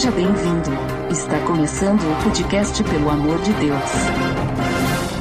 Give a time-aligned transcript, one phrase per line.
[0.00, 0.70] Seja bem-vindo.
[1.10, 3.84] Está começando o podcast Pelo Amor de Deus.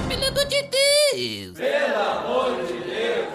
[0.07, 0.45] Pelo amor
[2.63, 3.29] de Deus!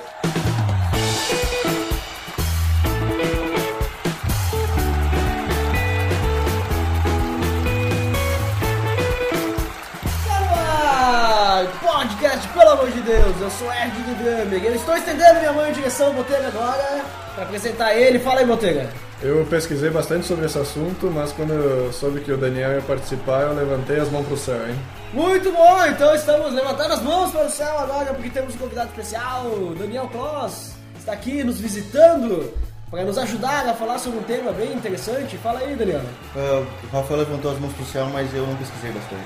[10.31, 14.65] Ah, podcast, pelo amor de Deus, eu sou Erd do Gamer.
[14.65, 18.19] Eu estou estendendo minha mão em direção ao Botega agora para apresentar ele.
[18.19, 19.04] Fala aí, Botega.
[19.23, 23.43] Eu pesquisei bastante sobre esse assunto, mas quando eu soube que o Daniel ia participar,
[23.43, 24.77] eu levantei as mãos pro céu, hein?
[25.13, 28.91] Muito bom, então estamos levantando as mãos para o céu agora porque temos um convidado
[28.91, 29.45] especial,
[29.79, 32.53] Daniel Kloss, está aqui nos visitando
[32.91, 35.37] para nos ajudar a falar sobre um tema bem interessante.
[35.39, 36.03] Fala aí, Daniel.
[36.37, 39.25] Ah, o Rafael levantou as mãos pro céu, mas eu não pesquisei bastante.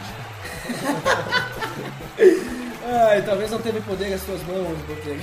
[2.90, 5.20] Ai, talvez não teve poder nas suas mãos, Botega.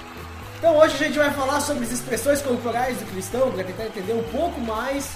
[0.60, 4.12] então hoje a gente vai falar sobre as expressões corporais do cristão para tentar entender
[4.12, 5.10] um pouco mais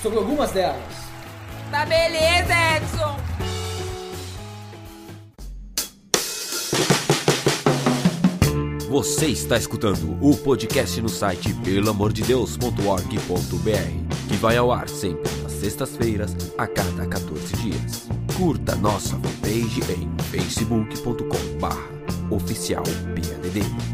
[0.00, 0.78] sobre algumas delas.
[1.68, 3.16] Tá beleza, Edson!
[8.88, 16.36] Você está escutando o podcast no site pelamordedeus.org.br, que vai ao ar sempre nas sextas-feiras,
[16.56, 18.06] a cada 14 dias.
[18.36, 23.93] Curta nossa fanpage em facebook.com oficial PADD.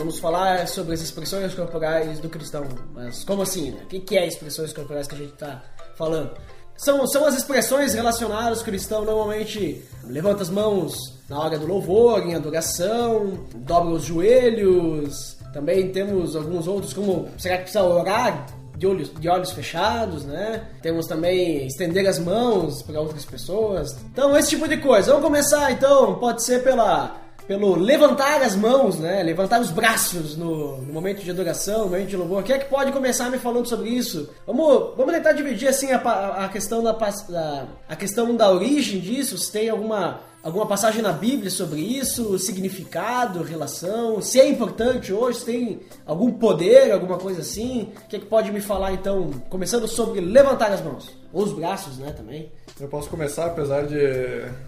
[0.00, 2.66] vamos falar sobre as expressões corporais do cristão.
[2.94, 3.70] Mas como assim?
[3.70, 3.82] Né?
[3.84, 5.62] O que que é expressões corporais que a gente está
[5.94, 6.32] falando?
[6.76, 8.62] São, são as expressões relacionadas.
[8.62, 10.94] O cristão normalmente levanta as mãos
[11.28, 15.36] na hora do louvor, em adoração, dobra os joelhos.
[15.52, 18.46] Também temos alguns outros, como será que precisa orar
[18.76, 20.66] de olhos, de olhos fechados, né?
[20.80, 23.94] Temos também estender as mãos para outras pessoas.
[24.10, 25.12] Então, esse tipo de coisa.
[25.12, 27.20] Vamos começar então, pode ser pela
[27.50, 29.24] pelo levantar as mãos, né?
[29.24, 32.44] Levantar os braços no, no momento de adoração, no momento de louvor.
[32.44, 34.30] Quem é que pode começar me falando sobre isso?
[34.46, 39.36] Vamos, vamos tentar dividir assim a, a questão da, da a questão da origem disso.
[39.36, 45.40] Se tem alguma alguma passagem na Bíblia sobre isso, significado, relação, se é importante hoje,
[45.40, 47.92] se tem algum poder, alguma coisa assim.
[48.04, 51.52] O que é que pode me falar então, começando sobre levantar as mãos ou os
[51.52, 52.12] braços, né?
[52.12, 52.50] Também.
[52.80, 53.96] Eu posso começar, apesar de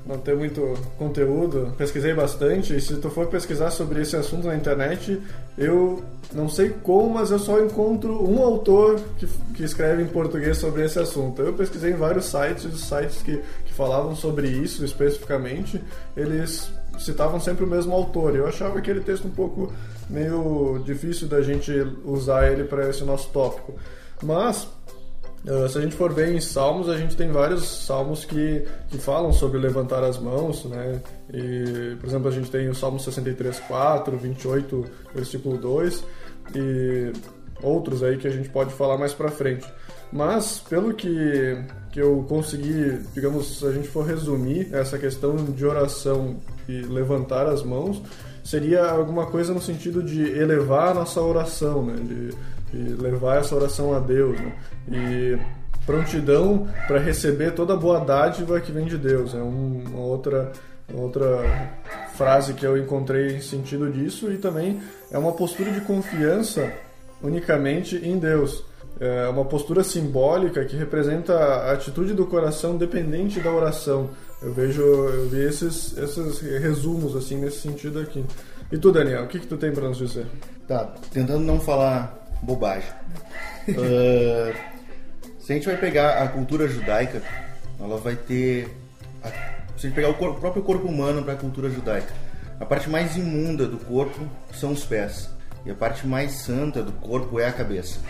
[0.04, 4.54] não ter muito conteúdo, pesquisei bastante, e se tu for pesquisar sobre esse assunto na
[4.54, 5.18] internet,
[5.56, 6.02] eu
[6.32, 10.84] não sei como, mas eu só encontro um autor que, que escreve em português sobre
[10.84, 11.42] esse assunto.
[11.42, 15.82] Eu pesquisei em vários sites, os sites que, que falavam sobre isso especificamente,
[16.16, 18.34] eles citavam sempre o mesmo autor.
[18.34, 19.72] Eu achava aquele texto um pouco
[20.08, 21.70] meio difícil da gente
[22.04, 23.74] usar ele para esse nosso tópico.
[24.22, 24.68] Mas
[25.44, 28.96] Uh, se a gente for ver em salmos, a gente tem vários salmos que, que
[28.96, 31.02] falam sobre levantar as mãos, né?
[31.32, 34.84] E, por exemplo, a gente tem o Salmo 63, 4, 28,
[35.14, 36.04] versículo 2
[36.54, 37.12] e
[37.62, 39.66] outros aí que a gente pode falar mais pra frente.
[40.12, 41.56] Mas, pelo que,
[41.90, 46.36] que eu consegui, digamos, se a gente for resumir essa questão de oração
[46.68, 48.02] e levantar as mãos,
[48.44, 51.94] seria alguma coisa no sentido de elevar a nossa oração, né?
[52.02, 54.52] De, de levar essa oração a Deus, né?
[54.90, 55.38] E
[55.86, 59.34] prontidão para receber toda a boa dádiva que vem de Deus.
[59.34, 60.52] É um- uma outra,
[60.92, 61.70] outra
[62.14, 66.72] frase que eu encontrei em sentido disso e também é uma postura de confiança
[67.22, 68.64] unicamente em Deus.
[69.00, 74.10] É uma postura simbólica que representa a atitude do coração dependente da oração.
[74.40, 78.24] Eu vejo, eu vi esses, esses resumos assim nesse sentido aqui.
[78.70, 80.26] E tu, Daniel, o que, que tu tem para nos dizer?
[80.68, 82.88] Tá, tentando não falar bobagem.
[83.70, 84.52] Ah,
[85.40, 87.22] se a gente vai pegar a cultura judaica,
[87.80, 88.68] ela vai ter.
[89.24, 92.12] a- se a gente pegar o, corpo- o próprio corpo humano para a cultura judaica,
[92.60, 94.20] a parte mais imunda do corpo
[94.54, 95.28] são os pés.
[95.64, 98.00] E a parte mais santa do corpo é a cabeça.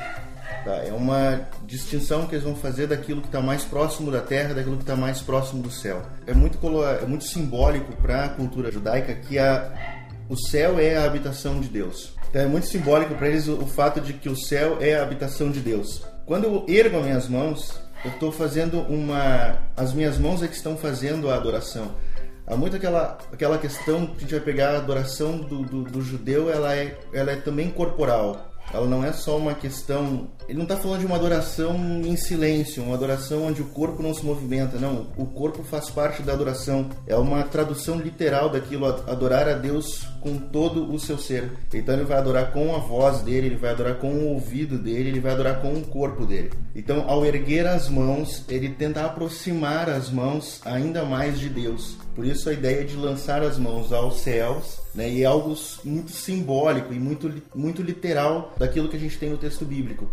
[0.65, 0.77] Tá?
[0.87, 4.77] É uma distinção que eles vão fazer daquilo que está mais próximo da terra, daquilo
[4.77, 6.03] que está mais próximo do céu.
[6.27, 9.71] É muito, é muito simbólico para a cultura judaica que a,
[10.29, 12.15] o céu é a habitação de Deus.
[12.31, 15.03] Então é muito simbólico para eles o, o fato de que o céu é a
[15.03, 16.03] habitação de Deus.
[16.25, 19.59] Quando eu ergo as minhas mãos, eu estou fazendo uma.
[19.77, 21.91] As minhas mãos é que estão fazendo a adoração.
[22.47, 26.03] Há muito aquela, aquela questão que a gente vai pegar a adoração do, do, do
[26.03, 28.53] judeu, ela é, ela é também corporal.
[28.75, 30.29] ela não é só uma questão.
[30.49, 34.13] Ele não está falando de uma adoração em silêncio, uma adoração onde o corpo não
[34.13, 34.77] se movimenta.
[34.77, 36.91] Não, o corpo faz parte da adoração.
[37.07, 41.51] É uma tradução literal daquilo, adorar a Deus com todo o seu ser.
[41.73, 45.11] Então ele vai adorar com a voz dele, ele vai adorar com o ouvido dele,
[45.11, 46.51] ele vai adorar com o corpo dele.
[46.75, 51.99] Então, ao erguer as mãos, ele tenta aproximar as mãos ainda mais de Deus.
[52.15, 56.13] Por isso a ideia de lançar as mãos aos céus, né, e é algo muito
[56.13, 60.07] simbólico e muito, muito literal daquilo que a gente tem no texto bíblico.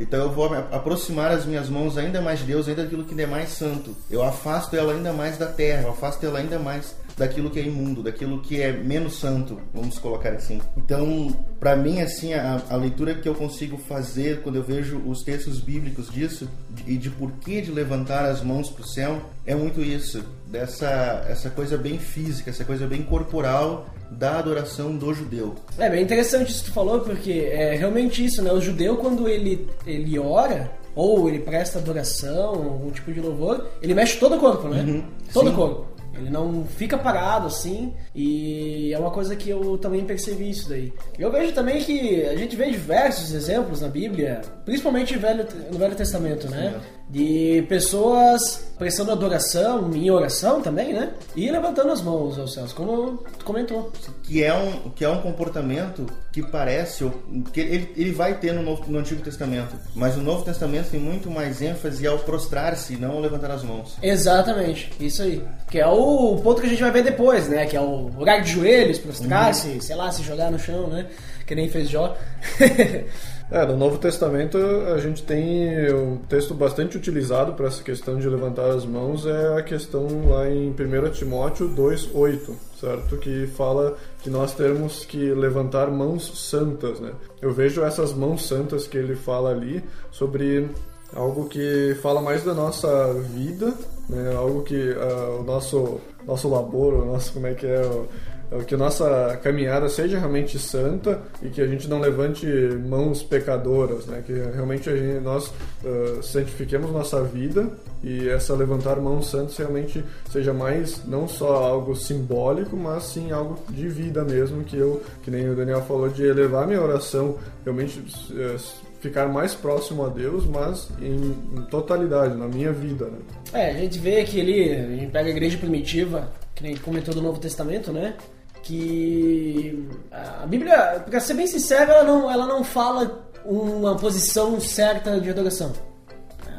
[0.00, 3.26] Então eu vou aproximar as minhas mãos ainda mais de Deus, ainda daquilo que é
[3.26, 3.94] mais santo.
[4.10, 7.62] Eu afasto ela ainda mais da terra, eu afasto ela ainda mais daquilo que é
[7.62, 10.60] imundo, daquilo que é menos santo, vamos colocar assim.
[10.76, 15.22] Então, para mim, assim, a, a, leitura que eu consigo fazer quando eu vejo os
[15.22, 16.48] textos bíblicos disso
[16.86, 21.26] e de, de porquê de levantar as mãos para o céu é muito isso, dessa
[21.28, 25.54] essa coisa bem física, essa coisa bem corporal da adoração do judeu.
[25.78, 28.52] É bem interessante isso que tu falou, porque é realmente isso, né?
[28.52, 33.94] O judeu, quando ele, ele ora, ou ele presta adoração, algum tipo de louvor, ele
[33.94, 34.82] mexe todo o corpo, né?
[34.82, 35.04] Uhum.
[35.32, 35.86] Todo o corpo.
[36.14, 40.92] Ele não fica parado assim, e é uma coisa que eu também percebi isso daí.
[41.18, 46.48] Eu vejo também que a gente vê diversos exemplos na Bíblia, principalmente no Velho, Testamento,
[46.48, 46.80] né?
[47.12, 51.10] De pessoas prestando adoração em oração também, né?
[51.36, 53.92] E levantando as mãos aos céus, como tu comentou.
[54.22, 57.06] Que é um, que é um comportamento que parece,
[57.52, 60.98] que ele, ele vai ter no, Novo, no Antigo Testamento, mas o Novo Testamento tem
[60.98, 63.98] muito mais ênfase ao prostrar-se, não ao levantar as mãos.
[64.02, 65.44] Exatamente, isso aí.
[65.70, 67.66] Que é o ponto que a gente vai ver depois, né?
[67.66, 69.80] Que é o lugar de joelhos, prostrar-se, uhum.
[69.82, 71.06] sei lá, se jogar no chão, né?
[71.46, 72.16] Que nem fez Jó.
[73.52, 78.26] É, no Novo Testamento a gente tem um texto bastante utilizado para essa questão de
[78.26, 83.18] levantar as mãos, é a questão lá em 1 Timóteo 2,8, certo?
[83.18, 87.12] Que fala que nós temos que levantar mãos santas, né?
[87.42, 90.70] Eu vejo essas mãos santas que ele fala ali sobre
[91.14, 93.74] algo que fala mais da nossa vida,
[94.08, 94.34] né?
[94.34, 98.31] Algo que uh, o nosso nosso labor, o nosso como é que é é
[98.66, 102.46] que a nossa caminhada seja realmente santa e que a gente não levante
[102.86, 104.22] mãos pecadoras, né?
[104.24, 105.48] Que realmente gente, nós
[105.82, 107.70] uh, santifiquemos nossa vida
[108.02, 113.58] e essa levantar mãos santas realmente seja mais não só algo simbólico, mas sim algo
[113.70, 118.00] de vida mesmo, que eu, que nem o Daniel falou, de elevar minha oração, realmente
[118.00, 118.58] uh,
[119.00, 123.18] ficar mais próximo a Deus, mas em, em, totalidade, na minha vida, né?
[123.52, 127.12] É, a gente vê que ele, a gente pega a igreja primitiva, que nem comentou
[127.12, 128.14] do Novo Testamento, né?
[128.62, 135.20] Que a Bíblia, para ser bem sincero, ela não, ela não fala uma posição certa
[135.20, 135.72] de adoração.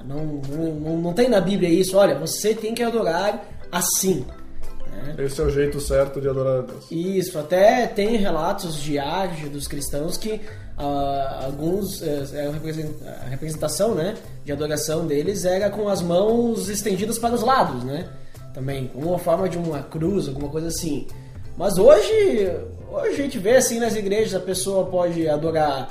[0.06, 4.26] Não, não, não tem na Bíblia isso, olha, você tem que adorar assim.
[4.92, 5.16] Né?
[5.18, 6.86] Esse é o jeito certo de adorar a Deus.
[6.92, 10.42] Isso, até tem relatos de arte dos cristãos que
[10.78, 12.06] uh, alguns, uh,
[13.26, 18.10] a representação né, de adoração deles era com as mãos estendidas para os lados, né?
[18.54, 21.08] Também, uma forma de uma cruz, alguma coisa assim.
[21.58, 22.52] Mas hoje,
[22.92, 25.88] hoje a gente vê assim nas igrejas, a pessoa pode adorar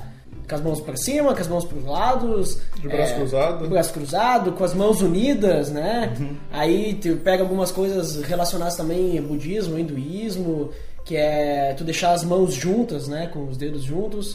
[0.49, 2.59] com as mãos para cima, com as mãos para os lados.
[2.81, 3.63] De braço é, cruzado.
[3.63, 6.15] De braço cruzado, com as mãos unidas, né?
[6.19, 6.37] Uhum.
[6.51, 10.71] Aí tu pega algumas coisas relacionadas também ao budismo, hinduísmo,
[11.05, 13.29] que é tu deixar as mãos juntas, né?
[13.33, 14.35] Com os dedos juntos.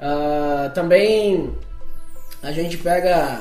[0.00, 1.52] Uh, também
[2.42, 3.40] a gente pega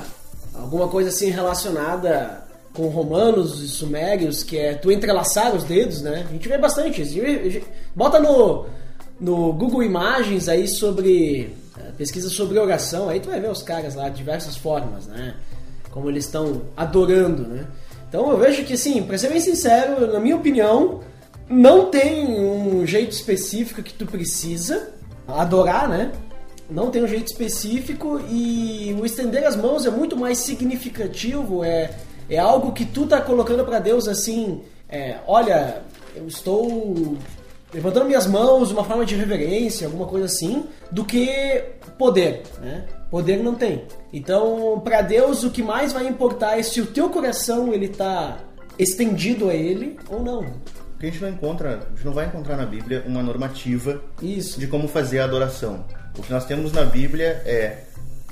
[0.53, 2.40] alguma coisa assim relacionada
[2.73, 6.25] com romanos e sumérios, que é tu entrelaçar os dedos, né?
[6.27, 7.65] A gente vê bastante isso.
[7.95, 8.65] Bota no,
[9.19, 11.53] no Google Imagens aí sobre.
[11.77, 15.35] Eh, pesquisa sobre oração, aí tu vai ver os caras lá de diversas formas, né?
[15.89, 17.67] Como eles estão adorando, né?
[18.07, 21.01] Então eu vejo que, assim, pra ser bem sincero, na minha opinião,
[21.49, 24.89] não tem um jeito específico que tu precisa
[25.27, 26.11] adorar, né?
[26.69, 31.91] Não tem um jeito específico e o estender as mãos é muito mais significativo, é,
[32.31, 35.81] é algo que tu tá colocando para Deus assim, é, olha,
[36.15, 37.17] eu estou
[37.73, 41.63] levantando minhas mãos uma forma de reverência, alguma coisa assim, do que
[41.97, 42.85] poder, né?
[43.09, 43.83] Poder não tem.
[44.13, 48.37] Então, para Deus, o que mais vai importar é se o teu coração ele tá
[48.79, 50.45] estendido a ele ou não.
[50.93, 54.57] Porque a gente não encontra, a gente não vai encontrar na Bíblia uma normativa Isso.
[54.59, 55.83] de como fazer a adoração.
[56.17, 57.83] O que nós temos na Bíblia é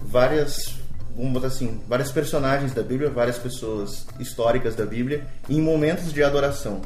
[0.02, 0.80] várias
[1.16, 6.24] vamos botar assim, vários personagens da Bíblia, várias pessoas históricas da Bíblia, em momentos de
[6.24, 6.82] adoração.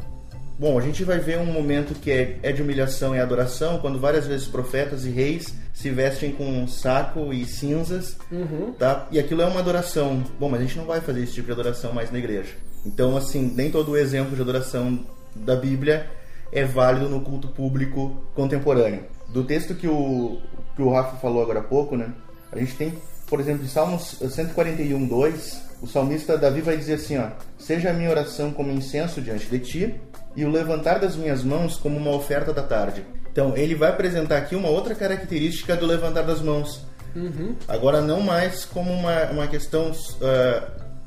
[0.57, 3.99] Bom, a gente vai ver um momento que é, é de humilhação e adoração, quando
[3.99, 8.73] várias vezes profetas e reis se vestem com um saco e cinzas, uhum.
[8.73, 9.07] tá?
[9.11, 10.23] E aquilo é uma adoração.
[10.39, 12.53] Bom, mas a gente não vai fazer esse tipo de adoração mais na igreja.
[12.85, 14.99] Então, assim, nem todo o exemplo de adoração
[15.35, 16.07] da Bíblia
[16.51, 19.05] é válido no culto público contemporâneo.
[19.29, 20.39] Do texto que o
[20.75, 22.13] que o Rafa falou agora há pouco, né?
[22.51, 22.93] A gente tem,
[23.33, 27.93] por exemplo, em Salmos 141, 2, o salmista Davi vai dizer assim, ó, seja a
[27.93, 29.95] minha oração como incenso diante de ti
[30.35, 33.03] e o levantar das minhas mãos como uma oferta da tarde.
[33.31, 36.85] Então, ele vai apresentar aqui uma outra característica do levantar das mãos.
[37.67, 39.91] Agora, não mais como uma, uma questão.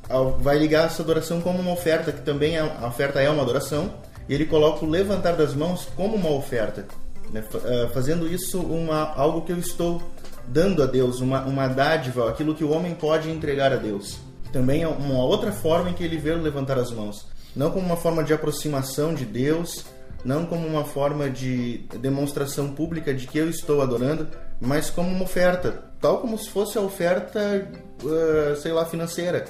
[0.08, 3.42] ao- vai ligar essa adoração como uma oferta, que também é, a oferta é uma
[3.44, 3.94] adoração,
[4.28, 6.84] e ele coloca o levantar das mãos como uma oferta,
[7.32, 7.44] né?
[7.54, 10.02] Ah, fazendo isso uma, algo que eu estou
[10.48, 14.18] dando a Deus, uma, uma dádiva, aquilo que o homem pode entregar a Deus.
[14.52, 17.26] Também é uma outra forma em que ele vê levantar as mãos.
[17.54, 19.84] Não como uma forma de aproximação de Deus,
[20.24, 24.28] não como uma forma de demonstração pública de que eu estou adorando,
[24.60, 29.44] mas como uma oferta, tal como se fosse a oferta, eh, sei lá, financeira.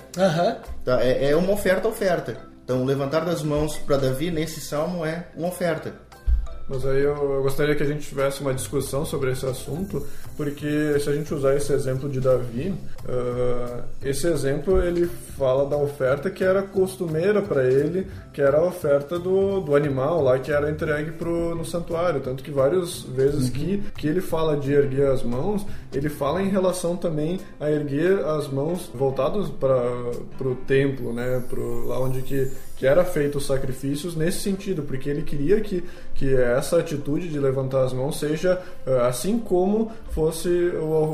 [0.85, 1.03] Tá?
[1.03, 2.37] É, é uma oferta oferta.
[2.65, 5.95] Então, levantar das mãos para Davi nesse salmo é uma oferta.
[6.69, 10.05] Mas aí eu, eu gostaria que a gente tivesse uma discussão sobre esse assunto,
[10.37, 12.75] porque se a gente usar esse exemplo de Davi,
[13.09, 18.65] ah, esse exemplo ele fala da oferta que era costumeira para ele, que era a
[18.65, 22.21] oferta do, do animal lá que era entregue pro, no santuário.
[22.21, 26.49] Tanto que várias vezes que, que ele fala de erguer as mãos, ele fala em
[26.49, 31.43] relação também a erguer as mãos voltadas para o templo, né?
[31.49, 35.83] Pro, lá onde que, que era feito os sacrifícios nesse sentido, porque ele queria que,
[36.15, 40.49] que essa atitude de levantar as mãos seja eh, assim como fosse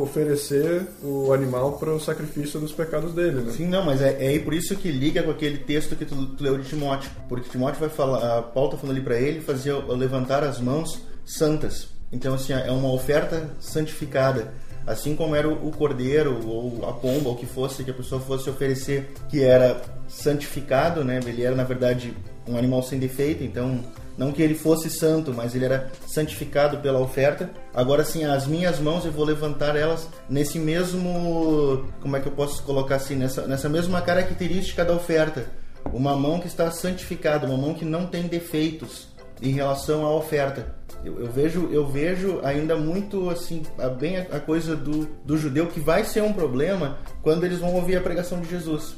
[0.01, 3.53] oferecer o animal para o sacrifício dos pecados dele, né?
[3.53, 6.43] Sim, não, mas é, é por isso que liga com aquele texto que tu, tu
[6.43, 7.11] leu de Timóteo.
[7.29, 11.89] Porque Timóteo vai falar, Paulo tá falando ali para ele fazer levantar as mãos santas.
[12.11, 14.53] Então, assim, é uma oferta santificada.
[14.87, 18.21] Assim como era o cordeiro ou a pomba, ou o que fosse, que a pessoa
[18.21, 21.21] fosse oferecer, que era santificado, né?
[21.25, 22.15] Ele era, na verdade,
[22.49, 23.81] um animal sem defeito, então
[24.17, 27.51] não que ele fosse santo, mas ele era santificado pela oferta.
[27.73, 32.33] Agora sim, as minhas mãos eu vou levantar elas nesse mesmo, como é que eu
[32.33, 35.47] posso colocar assim, nessa, nessa mesma característica da oferta.
[35.93, 39.09] Uma mão que está santificada, uma mão que não tem defeitos
[39.41, 40.75] em relação à oferta.
[41.05, 45.37] Eu, eu vejo, eu vejo ainda muito assim, a- bem a, a coisa do, do
[45.37, 48.95] judeu que vai ser um problema quando eles vão ouvir a pregação de Jesus,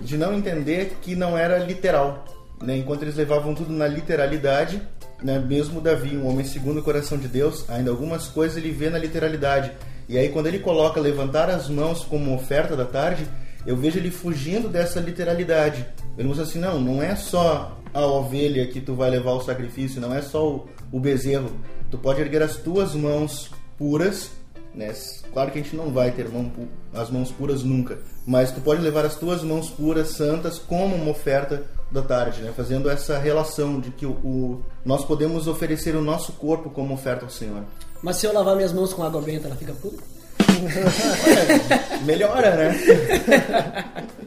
[0.00, 2.24] de não entender que não era literal,
[2.62, 2.76] né?
[2.76, 4.80] Enquanto eles levavam tudo na literalidade,
[5.22, 5.38] né?
[5.40, 8.98] Mesmo Davi, um homem segundo o coração de Deus, ainda algumas coisas ele vê na
[8.98, 9.72] literalidade.
[10.08, 13.26] E aí quando ele coloca levantar as mãos como oferta da tarde,
[13.66, 15.84] eu vejo ele fugindo dessa literalidade.
[16.16, 20.00] Ele diz assim, não, não é só a ovelha que tu vai levar o sacrifício,
[20.00, 21.50] não é só o, o bezerro.
[21.90, 24.30] Tu pode erguer as tuas mãos puras,
[24.74, 24.92] né?
[25.32, 26.50] Claro que a gente não vai ter mão
[26.94, 31.10] as mãos puras nunca, mas tu pode levar as tuas mãos puras, santas, como uma
[31.10, 32.52] oferta da tarde, né?
[32.56, 37.24] Fazendo essa relação de que o, o- nós podemos oferecer o nosso corpo como oferta
[37.24, 37.64] ao Senhor.
[38.02, 39.96] Mas se eu lavar minhas mãos com água benta, ela fica pura?
[42.04, 42.74] Melhora, né?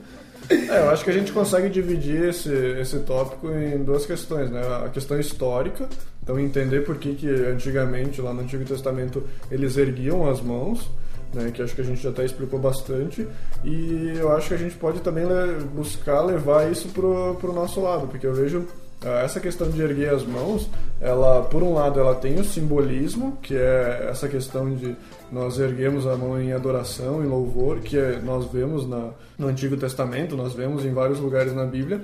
[0.50, 4.62] É, eu acho que a gente consegue dividir esse, esse tópico em duas questões, né?
[4.86, 5.88] A questão histórica,
[6.22, 10.90] então entender por que, que antigamente, lá no Antigo Testamento, eles erguiam as mãos,
[11.34, 11.52] né?
[11.52, 13.28] Que acho que a gente já até explicou bastante,
[13.64, 17.82] e eu acho que a gente pode também le- buscar levar isso pro, pro nosso
[17.82, 18.66] lado, porque eu vejo
[19.04, 20.70] ah, essa questão de erguer as mãos,
[21.02, 24.96] ela, por um lado, ela tem o simbolismo, que é essa questão de
[25.36, 29.76] nós erguemos a mão em adoração, em louvor, que é- nós vemos na, no Antigo
[29.76, 32.02] Testamento, nós vemos em vários lugares na Bíblia,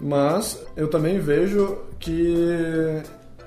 [0.00, 3.02] mas eu também vejo que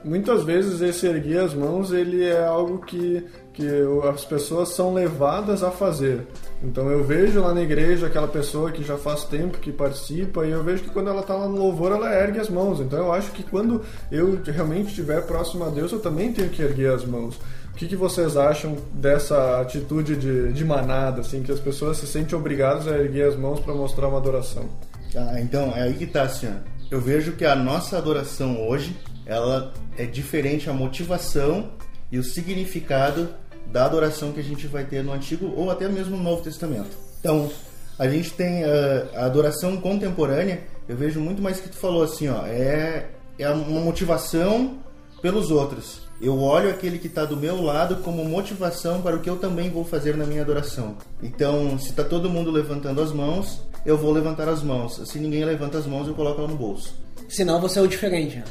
[0.05, 3.67] muitas vezes esse erguer as mãos ele é algo que, que
[4.13, 6.27] as pessoas são levadas a fazer.
[6.61, 10.51] Então eu vejo lá na igreja aquela pessoa que já faz tempo que participa e
[10.51, 12.79] eu vejo que quando ela está lá no louvor ela ergue as mãos.
[12.79, 16.61] Então eu acho que quando eu realmente estiver próximo a Deus eu também tenho que
[16.61, 17.39] erguer as mãos.
[17.73, 22.05] O que, que vocês acham dessa atitude de, de manada, assim, que as pessoas se
[22.05, 24.69] sentem obrigadas a erguer as mãos para mostrar uma adoração?
[25.15, 26.53] Ah, então, é aí que tá, assim.
[26.91, 31.71] Eu vejo que a nossa adoração hoje, ela é diferente a motivação
[32.11, 33.29] e o significado
[33.71, 36.95] da adoração que a gente vai ter no Antigo ou até mesmo no Novo Testamento.
[37.19, 37.49] Então,
[37.97, 42.29] a gente tem ah, a adoração contemporânea, eu vejo muito mais que tu falou assim,
[42.29, 43.07] ó, é,
[43.39, 44.77] é uma motivação
[45.23, 46.03] pelos outros.
[46.21, 49.69] Eu olho aquele que está do meu lado como motivação para o que eu também
[49.69, 50.95] vou fazer na minha adoração.
[51.21, 55.01] Então, se está todo mundo levantando as mãos, eu vou levantar as mãos.
[55.05, 56.93] Se ninguém levanta as mãos, eu coloco ela no bolso.
[57.27, 58.43] Senão você é o diferente, né?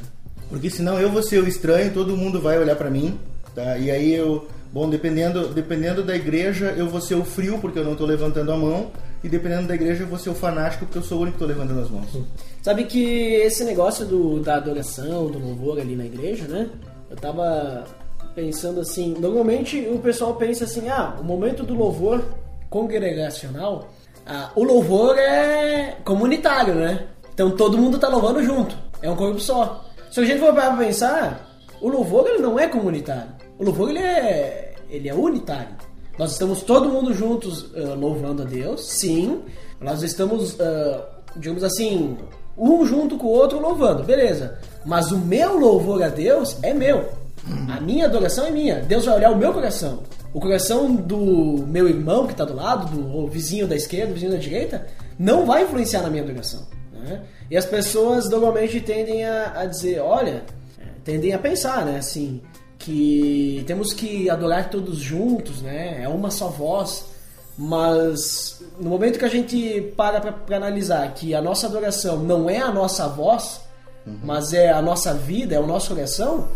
[0.51, 3.19] Porque senão eu vou ser o estranho, todo mundo vai olhar para mim,
[3.55, 3.79] tá?
[3.79, 7.85] E aí eu, bom, dependendo, dependendo da igreja, eu vou ser o frio porque eu
[7.85, 8.91] não estou levantando a mão,
[9.25, 11.45] e dependendo da igreja, eu vou ser o fanático porque eu sou o único que
[11.45, 12.27] estou levantando as mãos.
[12.61, 16.69] Sabe que esse negócio do, da adoração, do louvor ali na igreja, né?
[17.13, 17.85] Eu tava
[18.35, 22.25] pensando assim, normalmente o pessoal pensa assim, ah, o momento do louvor
[22.71, 23.91] congregacional,
[24.27, 27.07] ah, o louvor é comunitário, né?
[27.35, 29.85] Então todo mundo tá louvando junto, é um corpo só.
[30.11, 31.51] Se a gente for parar pra pensar,
[31.83, 33.29] o louvor ele não é comunitário.
[33.59, 35.77] O louvor ele é, ele é unitário.
[36.19, 39.43] Nós estamos todo mundo juntos ah, louvando a Deus, sim.
[39.79, 42.17] Nós estamos, ah, digamos assim,
[42.57, 44.59] um junto com o outro louvando, beleza.
[44.85, 47.09] Mas o meu louvor a Deus é meu.
[47.69, 48.81] A minha adoração é minha.
[48.81, 50.01] Deus vai olhar o meu coração.
[50.33, 54.33] O coração do meu irmão que está do lado, do vizinho da esquerda, do vizinho
[54.33, 54.87] da direita,
[55.19, 56.67] não vai influenciar na minha adoração.
[56.93, 57.23] né?
[57.51, 60.43] E as pessoas normalmente tendem a, a dizer, olha,
[60.79, 62.41] é, tendem a pensar, né, assim,
[62.79, 66.03] que temos que adorar todos juntos, né?
[66.03, 67.05] É uma só voz.
[67.59, 72.59] Mas no momento que a gente para para analisar que a nossa adoração não é
[72.59, 73.61] a nossa voz,
[74.23, 76.49] mas é a nossa vida, é o nosso coração,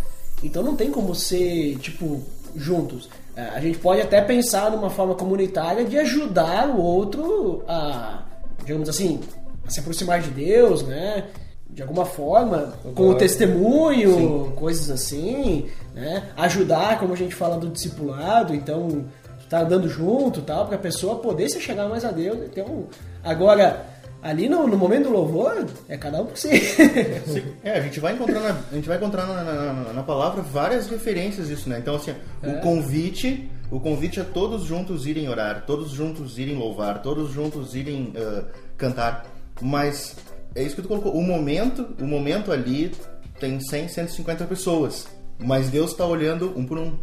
[0.42, 2.22] então não tem como ser, tipo,
[2.54, 3.08] juntos.
[3.36, 8.22] É, A gente pode até pensar numa forma comunitária de ajudar o outro a,
[8.64, 9.20] digamos assim,
[9.66, 11.24] a se aproximar de Deus, né?
[11.68, 16.30] De alguma forma, com o testemunho, coisas assim, né?
[16.36, 19.04] Ajudar, como a gente fala do discipulado, então
[19.48, 22.38] tá andando junto, tal, para a pessoa poder se chegar mais a Deus.
[22.44, 22.86] Então,
[23.22, 23.84] agora
[24.22, 26.48] ali no, no momento do louvor é cada um por si.
[27.62, 30.88] É, a gente vai encontrar na, a gente vai encontrar na, na- na- palavra várias
[30.88, 31.78] referências disso, né?
[31.78, 32.48] Então, assim, É.
[32.48, 37.74] o convite, o convite é todos juntos irem orar, todos juntos irem louvar, todos juntos
[37.74, 38.44] irem ah,
[38.76, 39.26] cantar.
[39.60, 40.16] Mas
[40.54, 41.12] é isso que tu colocou.
[41.12, 42.92] O momento, o momento ali
[43.40, 45.06] tem 100, 150 pessoas,
[45.38, 46.96] mas Deus está olhando um por um.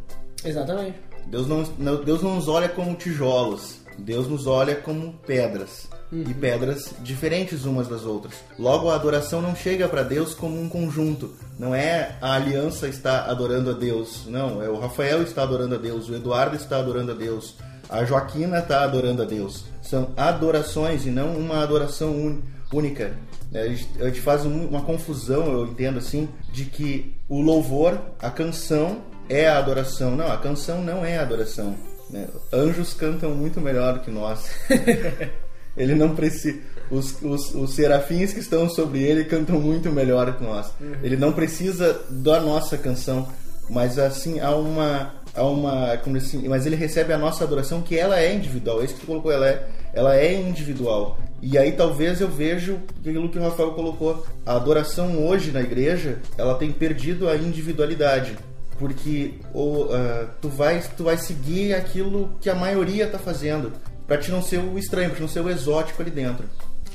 [0.43, 0.95] Exatamente.
[1.27, 3.77] Deus não, não- Deus não nos olha como tijolos.
[3.97, 5.87] Deus nos olha como pedras.
[6.11, 8.35] E pedras diferentes umas das outras.
[8.59, 11.33] Logo, a adoração não chega para Deus como um conjunto.
[11.57, 14.25] Não é a aliança está adorando a Deus.
[14.27, 16.09] Não, é o Rafael está adorando a Deus.
[16.09, 17.55] O Eduardo está adorando a Deus.
[17.89, 19.65] A Joaquina está adorando a Deus.
[19.81, 23.15] São adorações e não uma adoração única.
[23.51, 27.39] É, A gente, a gente faz um- uma confusão, eu entendo assim, de que o
[27.41, 30.15] louvor, a canção, é a adoração.
[30.15, 31.75] Não, a canção não é a adoração.
[32.09, 32.27] né?
[32.51, 34.49] Anjos cantam muito melhor que nós.
[35.75, 36.59] ele não precisa.
[36.91, 40.71] Os, os, os serafins que estão sobre ele cantam muito melhor que nós.
[41.01, 43.27] Ele não precisa da nossa canção,
[43.69, 47.97] mas assim há uma há uma como assim, mas ele recebe a nossa adoração que
[47.97, 48.81] ela é individual.
[48.81, 51.17] É isso que tu colocou, ela é ela é individual.
[51.41, 54.25] E aí talvez eu vejo aquilo que o Rafael colocou.
[54.45, 58.37] A adoração hoje na igreja, ela tem perdido a individualidade.
[58.79, 63.71] Porque o, ah, tu, vai, tu vai seguir aquilo que a maioria tá fazendo.
[64.07, 66.45] Pra te não ser o estranho, pra te não ser o exótico ali dentro.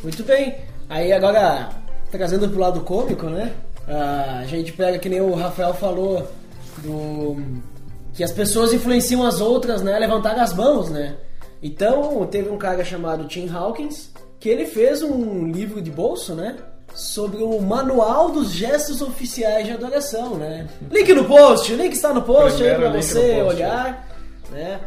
[0.03, 0.57] Muito bem.
[0.89, 1.71] Aí agora,
[2.11, 3.53] trazendo pro lado cômico, né?
[3.87, 6.31] A gente pega que nem o Rafael falou
[6.79, 7.37] do
[8.13, 11.17] que as pessoas influenciam as outras, né, levantar as mãos, né?
[11.63, 16.57] Então, teve um cara chamado Tim Hawkins que ele fez um livro de bolso, né?
[16.99, 20.67] Sobre o manual dos gestos oficiais de adoração, né?
[20.91, 23.55] Link no post, o link está no post aí Primeiro pra link no você post,
[23.55, 24.09] olhar,
[24.51, 24.81] né?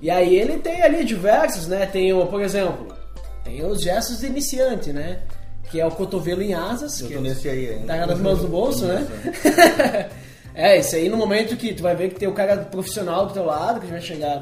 [0.00, 1.86] E aí ele tem ali diversos, né?
[1.86, 2.94] Tem, o, por exemplo,
[3.42, 5.20] tem os gestos de iniciante, né?
[5.70, 7.00] Que é o cotovelo em asas.
[7.00, 7.86] Eu que tô nesse aí ainda.
[7.86, 9.04] Tá nas mãos do bolso, né?
[10.54, 13.32] é, isso aí no momento que tu vai ver que tem o cara profissional do
[13.32, 14.40] teu lado, que vai chegar,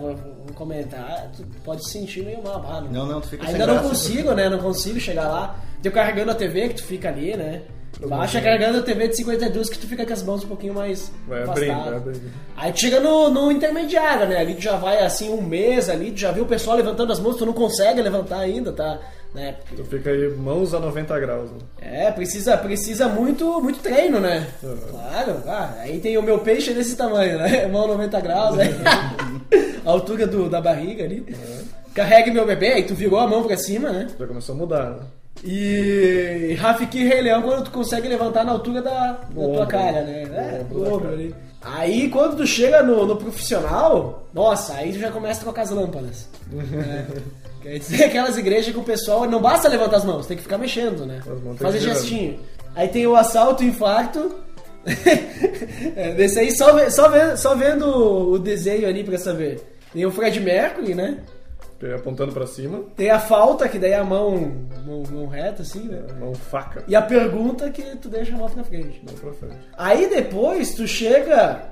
[0.54, 2.64] comentar, tu pode se sentir meio mal.
[2.68, 3.88] ah, Não, não, tu fica Ainda sem não graça.
[3.88, 4.48] consigo, né?
[4.48, 5.56] Não consigo chegar lá.
[5.84, 7.62] O carregando a TV que tu fica ali, né?
[8.08, 11.12] Baixa carregando a TV de 52 que tu fica com as mãos um pouquinho mais
[11.28, 12.32] Vai abrindo, vai abrindo.
[12.56, 14.38] Aí tu chega no, no intermediário, né?
[14.38, 17.20] Ali tu já vai assim um mês ali, tu já viu o pessoal levantando as
[17.20, 18.98] mãos, tu não consegue levantar ainda, tá?
[19.32, 19.56] Né?
[19.60, 21.50] Porque- Tu fica aí mãos a 90 graus.
[21.50, 21.58] Né?
[21.80, 24.46] É, precisa, precisa muito, muito treino, né?
[24.90, 27.66] Claro, ah, aí tem o meu peixe desse tamanho, né?
[27.70, 28.66] Mão 90 graus, né?
[29.84, 31.24] a altura do, da barriga ali.
[31.94, 34.08] Carregue meu bebê, aí tu virou a mão pra cima, né?
[34.18, 34.98] Já começou a mudar, né?
[35.44, 39.66] E Rafiki Rei Leão quando tu consegue levantar na altura da, da tua ombro.
[39.66, 40.22] cara, né?
[40.60, 41.34] É, do ombro ali.
[41.62, 45.70] Aí quando tu chega no, no profissional, nossa, aí tu já começa a trocar as
[45.70, 46.28] lâmpadas.
[46.50, 47.06] né?
[47.62, 50.58] Quer dizer, aquelas igrejas que o pessoal não basta levantar as mãos, tem que ficar
[50.58, 51.20] mexendo, né?
[51.56, 52.38] Fazer gestinho.
[52.74, 54.34] Aí tem o assalto e o infarto.
[55.96, 57.86] É, Desse aí só, só, ve- só vendo
[58.32, 59.73] o desenho ali pra saber.
[59.94, 61.20] Tem o Fred Mercury, né?
[61.78, 64.52] Que é Apontando pra cima, Tem a falta, que daí é a mão,
[64.84, 66.02] mão, mão reta, assim, né?
[66.18, 66.82] mão faca.
[66.88, 69.00] E a pergunta que tu deixa a mão pra frente.
[69.04, 69.68] Mão pra frente.
[69.78, 71.62] Aí depois tu chega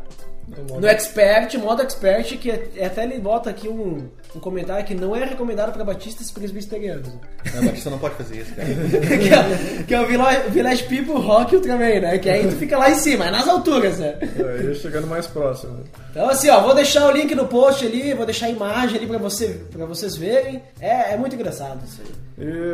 [0.80, 5.14] No Expert, modo Expert, que é- até ele bota aqui um, um comentário que não
[5.16, 7.08] é recomendado para batistas presbiterianos.
[7.54, 8.68] Não, Batista não pode fazer isso, cara.
[8.68, 12.18] que é, que é o Village, Village People Rock também, né?
[12.18, 14.16] Que aí tu fica lá em cima, é nas alturas, né?
[14.20, 15.80] Aí É, chegando mais próximo.
[16.10, 19.06] Então assim, ó, vou deixar o link no post ali, vou deixar a imagem ali
[19.06, 20.62] pra, você, pra vocês verem.
[20.80, 22.12] É, é muito engraçado isso aí.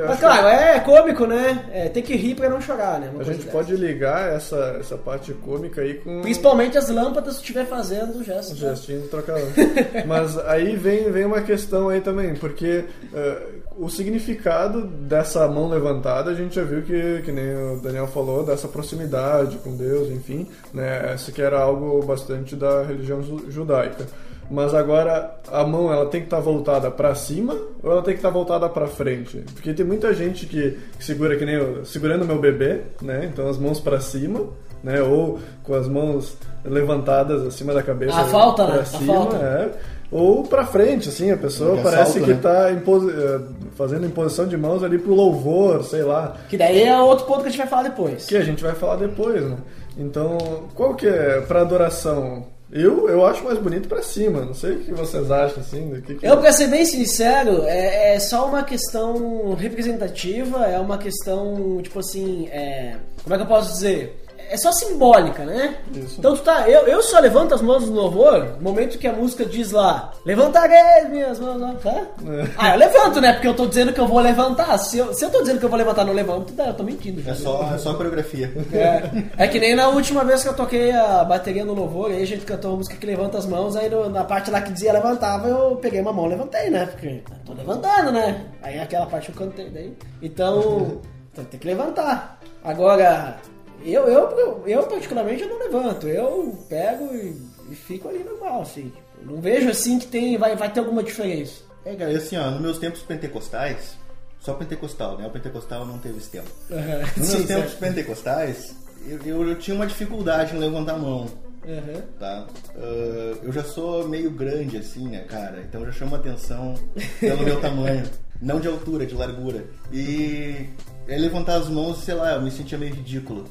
[0.07, 1.65] Mas claro, é cômico, né?
[1.73, 3.09] É, tem que rir pra não chorar, né?
[3.13, 3.57] Uma que a gente dessa.
[3.57, 8.25] pode ligar essa, essa parte cômica aí com Principalmente as lâmpadas se estiver fazendo o
[8.25, 8.53] gesto.
[8.53, 9.49] o gestinho do trocador.
[10.07, 13.43] Mas aí vem, vem uma questão aí também, porque eh,
[13.77, 18.45] o significado dessa mão levantada a gente já viu que, que nem o Daniel falou,
[18.45, 21.13] dessa proximidade com Deus, enfim, né?
[21.15, 24.07] Essa que era algo bastante da religião ju- judaica.
[24.51, 28.19] Mas agora a mão ela tem que estar voltada para cima ou ela tem que
[28.19, 29.45] estar voltada para frente?
[29.53, 33.29] Porque tem muita gente que, que segura que nem eu, segurando meu bebê, né?
[33.31, 34.45] Então as mãos para cima,
[34.83, 35.03] né?
[35.03, 38.19] Ou com as mãos levantadas acima da cabeça.
[38.19, 38.81] A falta, pra né?
[38.81, 39.37] A cima, falta.
[39.37, 39.71] é.
[40.11, 42.39] Ou pra frente, assim, a pessoa parece assalto, que né?
[42.41, 43.41] tá em posi- eh,
[43.77, 46.35] fazendo imposição de mãos ali pro louvor, sei lá.
[46.49, 48.25] Que daí é outro ponto que a gente vai falar depois.
[48.25, 49.59] Que a gente vai falar depois, né?
[49.99, 50.39] Então,
[50.75, 52.47] qual que é pra adoração?
[52.71, 56.17] Eu, eu acho mais bonito pra cima, não sei o que vocês acham, assim, que
[56.17, 56.27] que...
[56.27, 61.99] Eu, pra ser bem sincero, é, é só uma questão representativa, é uma questão, tipo
[62.01, 64.28] assim, é, como é que eu posso dizer?
[64.51, 65.77] É só simbólica, né?
[65.95, 66.17] Isso.
[66.19, 69.13] Então tu tá, eu, eu só levanto as mãos no louvor, no momento que a
[69.13, 71.91] música diz lá, levantarei minhas mãos, ó, tá?
[72.27, 72.49] É.
[72.57, 73.33] Ah, eu levanto, né?
[73.35, 74.77] Porque eu tô dizendo que eu vou levantar.
[74.79, 76.83] Se eu, se eu tô dizendo que eu vou levantar não levanto, daí eu tô
[76.83, 77.29] mentindo.
[77.29, 78.53] É só, é só coreografia.
[78.73, 82.23] É, é que nem na última vez que eu toquei a bateria no louvor, aí
[82.23, 84.73] a gente cantou uma música que levanta as mãos, aí no- na parte lá que
[84.73, 86.87] dizia levantava, eu peguei uma mão e levantei, né?
[86.87, 88.47] Porque eu tô levantando, né?
[88.63, 89.93] Aí aquela parte eu cantei daí.
[90.23, 90.99] Então,
[91.33, 92.39] então tem que levantar.
[92.65, 93.37] Agora,
[93.85, 97.37] eu, eu, eu particularmente eu não levanto, eu pego e,
[97.71, 98.93] e fico ali normal, assim.
[99.21, 101.63] Eu não vejo assim que tem, vai, vai ter alguma diferença.
[101.85, 103.97] É, cara, e assim, ó, nos meus tempos pentecostais,
[104.41, 105.27] só pentecostal, né?
[105.27, 106.51] O pentecostal não teve esse tempo.
[106.71, 107.01] Uhum.
[107.17, 107.79] Nos Sim, meus tempos certo.
[107.81, 108.75] pentecostais,
[109.07, 111.27] eu, eu, eu tinha uma dificuldade em levantar a mão,
[111.67, 112.01] Uhum.
[112.19, 112.47] tá?
[112.77, 115.61] Ah, eu já sou meio grande, assim, né, cara?
[115.69, 116.75] Então já chama atenção
[117.21, 118.05] pelo meu tamanho.
[118.41, 119.65] Não de altura, de largura.
[119.93, 120.67] E
[121.17, 123.45] levantar as mãos, sei lá, eu me sentia meio ridículo.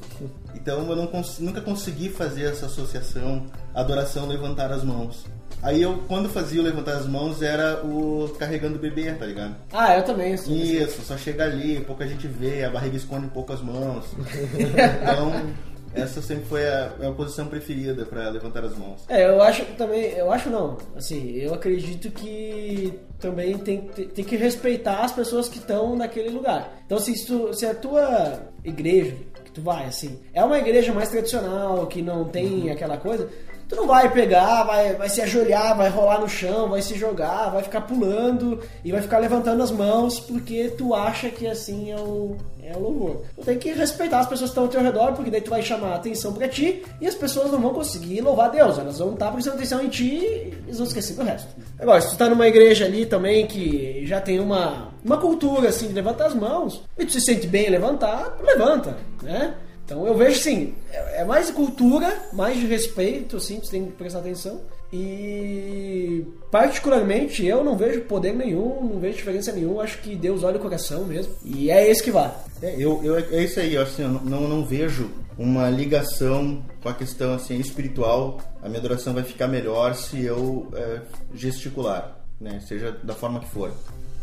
[0.54, 5.24] Então eu cons- nunca consegui fazer essa associação, adoração, levantar as mãos.
[5.60, 9.56] Aí eu, quando fazia o levantar as mãos, era o carregando o bebê, tá ligado?
[9.72, 10.56] Ah, eu também, assim.
[10.56, 14.04] Isso, só chega ali, pouca gente vê, a barriga esconde um pouco as mãos.
[15.02, 15.32] Então,
[15.98, 19.04] essa sempre foi a, a posição preferida pra levantar as mãos.
[19.08, 24.24] É, eu acho também, eu acho não, assim, eu acredito que também tem, tem, tem
[24.24, 26.78] que respeitar as pessoas que estão naquele lugar.
[26.86, 31.08] Então, se, tu, se a tua igreja, que tu vai, assim, é uma igreja mais
[31.08, 33.28] tradicional, que não tem aquela coisa,
[33.68, 37.50] tu não vai pegar, vai, vai se ajoelhar, vai rolar no chão, vai se jogar,
[37.50, 41.96] vai ficar pulando e vai ficar levantando as mãos porque tu acha que assim é
[41.96, 42.36] o,
[42.70, 43.22] é o louvor.
[43.34, 45.62] Tu tem que respeitar as pessoas que estão ao teu redor, porque daí tu vai
[45.62, 49.14] chamar a atenção pra ti e as pessoas não vão conseguir louvar Deus, elas vão
[49.14, 51.48] estar prestando atenção em ti e eles vão esquecer do resto.
[51.78, 55.88] Agora, se tu tá numa igreja ali também que já tem uma, uma cultura assim
[55.88, 59.54] de levantar as mãos e tu se sente bem em levantar, tu levanta, né?
[59.84, 64.18] Então eu vejo assim, é mais cultura, mais de respeito, assim, você tem que prestar
[64.18, 64.60] atenção.
[64.92, 70.56] E particularmente eu não vejo poder nenhum, não vejo diferença nenhuma, acho que Deus olha
[70.56, 71.34] o coração mesmo.
[71.44, 72.32] E é esse que vale.
[72.62, 76.94] É, eu, eu, é isso aí, assim, eu não, não vejo uma ligação com a
[76.94, 78.40] questão assim, espiritual.
[78.62, 81.00] A minha adoração vai ficar melhor se eu é,
[81.34, 82.60] gesticular, né?
[82.66, 83.70] seja da forma que for.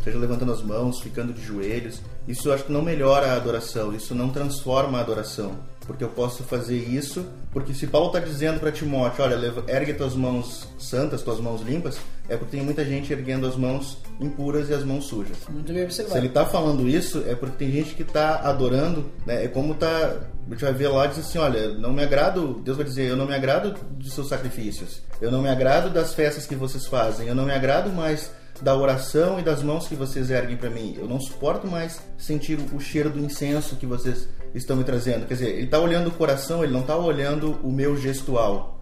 [0.03, 2.01] Seja levantando as mãos, ficando de joelhos.
[2.27, 5.57] Isso acho que não melhora a adoração, isso não transforma a adoração.
[5.85, 10.15] Porque eu posso fazer isso, porque se Paulo está dizendo para Timóteo, olha, ergue tuas
[10.15, 14.73] mãos santas, tuas mãos limpas, é porque tem muita gente erguendo as mãos impuras e
[14.73, 15.37] as mãos sujas.
[15.47, 16.29] Muito bem Se ele observado.
[16.29, 19.45] tá falando isso, é porque tem gente que tá adorando, né?
[19.45, 20.21] É como tá.
[20.47, 22.61] A gente vai ver lá diz assim: olha, não me agrado.
[22.63, 25.01] Deus vai dizer: eu não me agrado dos seus sacrifícios.
[25.21, 27.27] Eu não me agrado das festas que vocês fazem.
[27.27, 30.95] Eu não me agrado mais da oração e das mãos que vocês erguem para mim.
[30.97, 35.27] Eu não suporto mais sentir o cheiro do incenso que vocês estão me trazendo.
[35.27, 38.81] Quer dizer, ele tá olhando o coração, ele não tá olhando o meu gestual.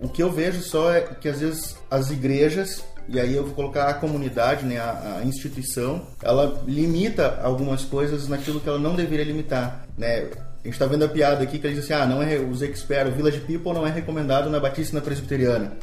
[0.00, 3.54] O que eu vejo só é que às vezes as igrejas, e aí eu vou
[3.54, 8.94] colocar a comunidade, né, a, a instituição, ela limita algumas coisas naquilo que ela não
[8.94, 10.28] deveria limitar, né?
[10.66, 12.60] A gente está vendo a piada aqui que ele diz assim, ah, não é, os
[12.60, 15.74] experts, o Village People não é recomendado na Batista na Presbiteriana.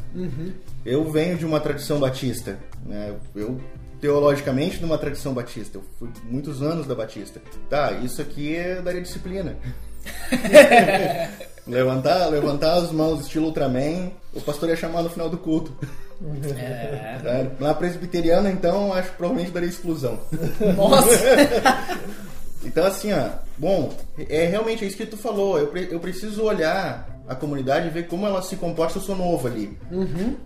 [0.85, 3.15] Eu venho de uma tradição batista, né?
[3.33, 3.61] Eu
[4.01, 5.77] teologicamente numa tradição batista.
[5.77, 7.41] Eu fui muitos anos da Batista.
[7.69, 9.55] Tá, isso aqui é daria disciplina.
[11.65, 15.73] levantar, levantar as mãos estilo Ultraman, o pastor ia chamar no final do culto.
[16.57, 17.47] É.
[17.57, 20.19] Na presbiteriana, então, acho que provavelmente daria exclusão.
[20.75, 21.07] Nossa!
[22.65, 23.93] Então, assim, ó, bom,
[24.29, 25.57] é realmente isso que tu falou.
[25.59, 28.97] Eu, pre- eu preciso olhar a comunidade e ver como ela se comporta.
[28.97, 29.77] Eu sou novo ali.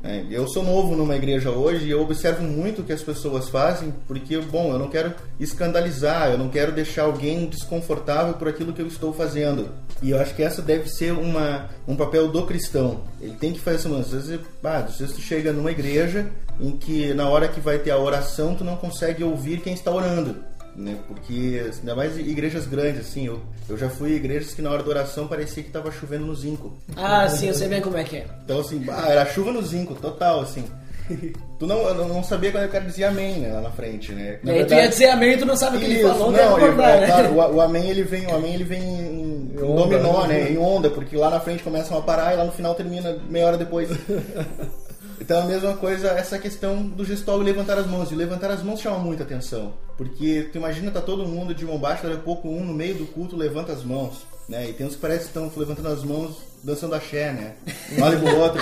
[0.03, 3.49] É, eu sou novo numa igreja hoje e eu observo muito o que as pessoas
[3.49, 8.73] fazem, porque, bom, eu não quero escandalizar, eu não quero deixar alguém desconfortável por aquilo
[8.73, 9.69] que eu estou fazendo.
[10.03, 13.01] E eu acho que essa deve ser uma, um papel do cristão.
[13.19, 13.95] Ele tem que fazer isso.
[13.95, 16.27] Às vezes, ah, às vezes tu chega numa igreja
[16.59, 19.91] em que na hora que vai ter a oração tu não consegue ouvir quem está
[19.91, 20.35] orando
[20.77, 20.95] né?
[21.07, 24.83] Porque ainda mais igrejas grandes, assim, eu, eu já fui em igrejas que na hora
[24.83, 26.71] da oração parecia que tava chovendo no zinco.
[26.95, 28.27] Ah, sim, eu sei bem como é que é.
[28.45, 30.65] Então, assim, ah, era chuva no zinco, total, assim.
[31.57, 34.37] Tu não, não, sabia quando o cara dizia amém, né, lá na frente, né?
[34.43, 36.59] E aí tu ia dizer amém e tu não sabe o que ele falou, não,
[36.59, 40.27] é, claro, o, o amém ele vem, o amém ele vem em, em onda, dominó,
[40.27, 40.43] né?
[40.43, 40.51] né?
[40.51, 43.47] Em onda, porque lá na frente começam a parar e lá no final termina meia
[43.47, 43.89] hora depois.
[45.27, 48.09] Então a mesma coisa, essa questão do gestual e levantar as mãos.
[48.13, 49.73] E levantar as mãos chama muita atenção.
[49.97, 52.95] Porque tu imagina, tá todo mundo de mão baixa, daqui a pouco um no meio
[52.95, 54.25] do culto levanta as mãos.
[54.47, 54.69] Né?
[54.69, 57.55] E tem uns que parece que estão levantando as mãos dançando axé, né?
[57.97, 58.61] Um olha pro outro.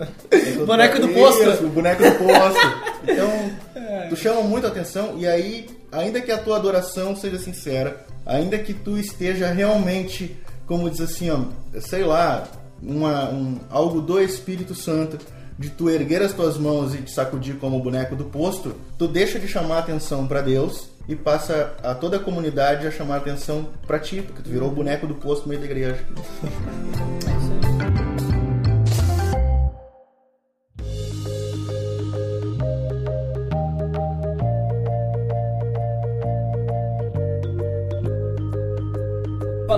[0.64, 1.42] Boneco do posto.
[1.42, 2.60] Isso, o boneco do posto.
[3.02, 8.56] Então, tu chama muito atenção e aí, ainda que a tua adoração seja sincera, ainda
[8.56, 10.34] que tu esteja realmente,
[10.66, 11.40] como diz assim, ó,
[11.78, 12.48] sei lá,
[12.82, 15.18] uma, um, algo do Espírito Santo,
[15.60, 19.06] de tu erguer as tuas mãos e te sacudir como o boneco do posto, tu
[19.06, 23.68] deixa de chamar atenção para Deus e passa a toda a comunidade a chamar atenção
[23.86, 26.02] para ti, porque tu virou o boneco do posto no meio da igreja.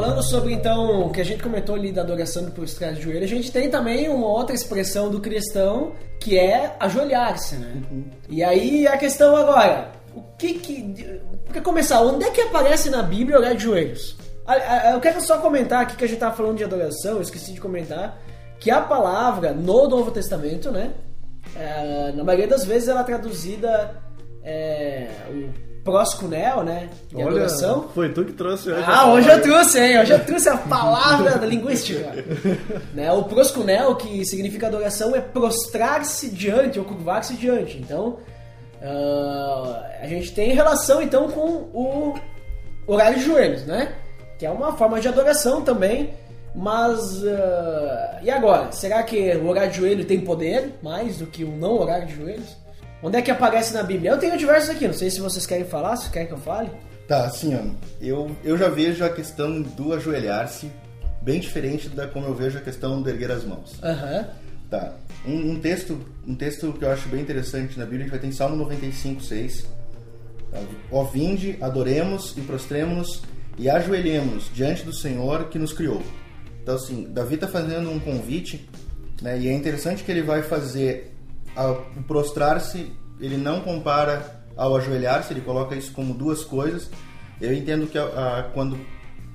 [0.03, 3.25] Falando sobre então o que a gente comentou ali da adoração do prostrar de joelho,
[3.25, 7.83] a gente tem também uma outra expressão do cristão que é ajoelhar-se, né?
[8.29, 11.21] E aí a questão agora, o que que.
[11.49, 14.17] Pra começar, onde é que aparece na Bíblia orar de joelhos?
[14.45, 17.23] Ah, ah, Eu quero só comentar aqui que a gente tava falando de adoração, eu
[17.23, 18.21] esqueci de comentar,
[18.59, 20.95] que a palavra no Novo Testamento, né?
[21.57, 23.97] é, na maioria das vezes ela é traduzida
[24.43, 26.89] é, o proscunel, né?
[27.09, 27.89] De Olha, adoração.
[27.95, 28.85] foi tu que trouxe hoje.
[28.87, 30.01] Ah, hoje eu trouxe, hein?
[30.01, 32.13] Hoje eu trouxe a palavra da linguística.
[32.95, 33.13] né?
[33.13, 37.79] O proscunel, que significa adoração, é prostrar-se diante ou curvar-se diante.
[37.79, 38.19] Então,
[38.81, 42.15] ah, a gente tem relação então com o
[42.87, 43.95] horário de joelhos, né?
[44.39, 46.15] Que é uma forma de adoração também.
[46.55, 48.71] Mas ah, e agora?
[48.71, 52.15] Será que o horário de joelho tem poder mais do que o não horário de
[52.15, 52.62] joelhos?
[53.03, 54.13] Onde é que aparece na Bíblia?
[54.13, 56.71] Eu tenho diversos aqui, não sei se vocês querem falar, se querem que eu fale.
[57.09, 57.61] Tá, assim, ó,
[58.01, 60.71] eu, eu já vejo a questão do ajoelhar-se
[61.21, 63.75] bem diferente da como eu vejo a questão de erguer as mãos.
[63.83, 64.27] Aham.
[64.71, 64.95] Tá.
[65.27, 68.21] Um, um texto, um texto que eu acho bem interessante na Bíblia, a gente vai
[68.21, 69.67] ter em Salmo 95, 6.
[70.51, 70.59] Tá?
[70.91, 73.23] Ó vinde, adoremos e prostremos-nos
[73.59, 76.03] e ajoelhemos diante do Senhor que nos criou.
[76.63, 78.69] Então, assim, Davi está fazendo um convite,
[79.21, 79.39] né?
[79.39, 81.12] E é interessante que ele vai fazer
[81.57, 86.91] o prostrar-se, ele não compara ao ajoelhar-se, ele coloca isso como duas coisas.
[87.41, 88.79] Eu entendo que a- quando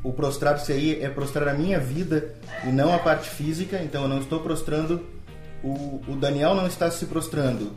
[0.03, 4.07] o prostrar-se aí é prostrar a minha vida e não a parte física, então eu
[4.07, 5.01] não estou prostrando,
[5.63, 7.71] o, o Daniel não está se prostrando,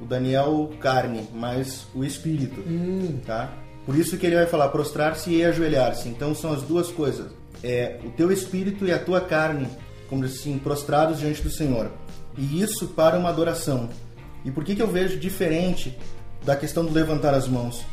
[0.00, 2.62] o Daniel carne, mas o espírito,
[3.26, 3.52] tá?
[3.84, 7.30] Por isso que ele vai falar prostrar-se e ajoelhar-se, então são as duas coisas,
[7.62, 9.68] é o teu espírito e a tua carne,
[10.08, 11.90] como assim, prostrados diante do Senhor,
[12.36, 13.88] e isso para uma adoração.
[14.44, 15.96] E por que que eu vejo diferente
[16.44, 17.84] da questão do levantar as mãos?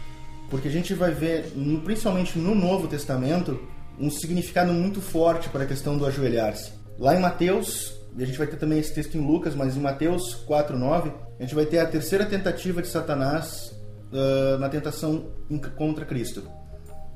[0.50, 1.52] Porque a gente vai ver,
[1.84, 3.60] principalmente no Novo Testamento,
[4.00, 6.72] um significado muito forte para a questão do ajoelhar-se.
[7.00, 9.80] Lá em Mateus, e a gente vai ter também esse texto em Lucas, mas em
[9.80, 13.74] Mateus 4:9, a gente vai ter a terceira tentativa de Satanás
[14.14, 15.32] ah, na tentação
[15.76, 16.44] contra Cristo,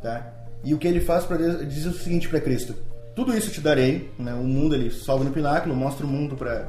[0.02, 0.34] tá?
[0.64, 2.74] E o que ele faz para diz o seguinte para Cristo:
[3.16, 4.34] tudo isso te darei, né?
[4.34, 6.68] O mundo ele salva no pináculo, mostra o mundo para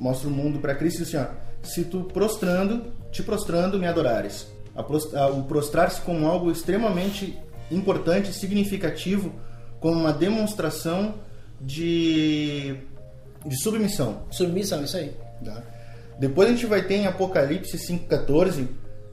[0.00, 3.86] mostra o mundo para Cristo e diz assim, ó, se tu prostrando, te prostrando, me
[3.86, 4.48] adorares.
[4.74, 7.38] O prostrar-se como algo extremamente
[7.70, 9.32] importante, significativo,
[9.78, 11.14] como uma demonstração
[11.60, 12.76] de
[13.44, 14.22] de submissão.
[14.30, 15.12] Submissão, isso aí.
[15.44, 15.62] Tá?
[16.18, 18.68] Depois a gente vai ter em Apocalipse 5,14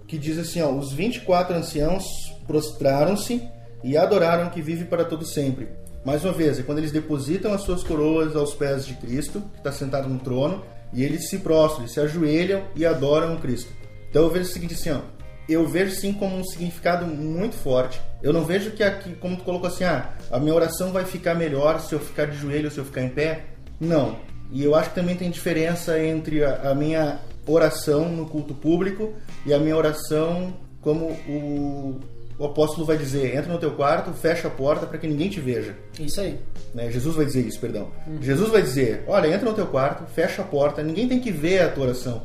[0.08, 2.04] que diz assim: ó, os 24 anciãos
[2.46, 3.42] prostraram-se
[3.84, 5.70] e adoraram que vive para todo sempre.
[6.06, 9.58] Mais uma vez, é quando eles depositam as suas coroas aos pés de Cristo, que
[9.58, 13.72] está sentado no trono, e eles se prostram, eles se ajoelham e adoram o Cristo.
[14.10, 15.00] Então eu vejo o seguinte assim: ó,
[15.48, 18.02] eu vejo sim como um significado muito forte.
[18.22, 21.36] Eu não vejo que aqui, como tu colocou assim, ah, a minha oração vai ficar
[21.36, 23.46] melhor se eu ficar de joelho, se eu ficar em pé.
[23.80, 24.18] Não.
[24.52, 29.14] E eu acho que também tem diferença entre a, a minha oração no culto público
[29.46, 32.00] e a minha oração como o,
[32.40, 35.40] o apóstolo vai dizer, entra no teu quarto, fecha a porta para que ninguém te
[35.40, 35.76] veja.
[36.00, 36.40] Isso aí.
[36.74, 36.92] Né?
[36.92, 37.90] Jesus vai dizer isso, perdão.
[38.22, 41.62] Jesus vai dizer, olha, entra no teu quarto, fecha a porta, ninguém tem que ver
[41.62, 42.24] a tua oração.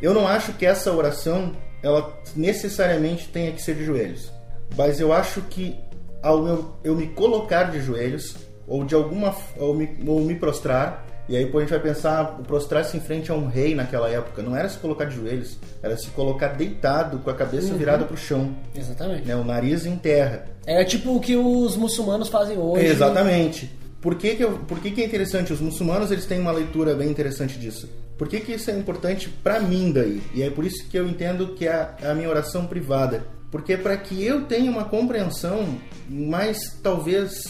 [0.00, 4.32] Eu não acho que essa oração ela necessariamente tenha que ser de joelhos,
[4.76, 5.78] mas eu acho que
[6.22, 11.04] ao eu, eu me colocar de joelhos ou de alguma ou me, ou me prostrar
[11.28, 14.08] e aí depois a gente vai pensar o prostrar-se em frente a um rei naquela
[14.10, 18.04] época não era se colocar de joelhos, era se colocar deitado com a cabeça virada
[18.04, 19.26] para o chão, Exatamente.
[19.26, 20.46] né, o nariz em terra.
[20.66, 22.86] É tipo o que os muçulmanos fazem hoje.
[22.86, 23.70] Exatamente.
[24.00, 25.52] Por que, que, eu- por que, que é interessante?
[25.52, 27.88] Os muçulmanos eles têm uma leitura bem interessante disso.
[28.18, 30.20] Por que, que isso é importante para mim daí?
[30.34, 33.22] E é por isso que eu entendo que é a, a minha oração privada.
[33.50, 37.44] Porque é para que eu tenha uma compreensão mais, talvez,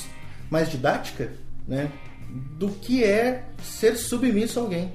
[0.50, 1.30] mais didática,
[1.66, 1.90] né?
[2.58, 4.92] Do que é ser submisso a alguém.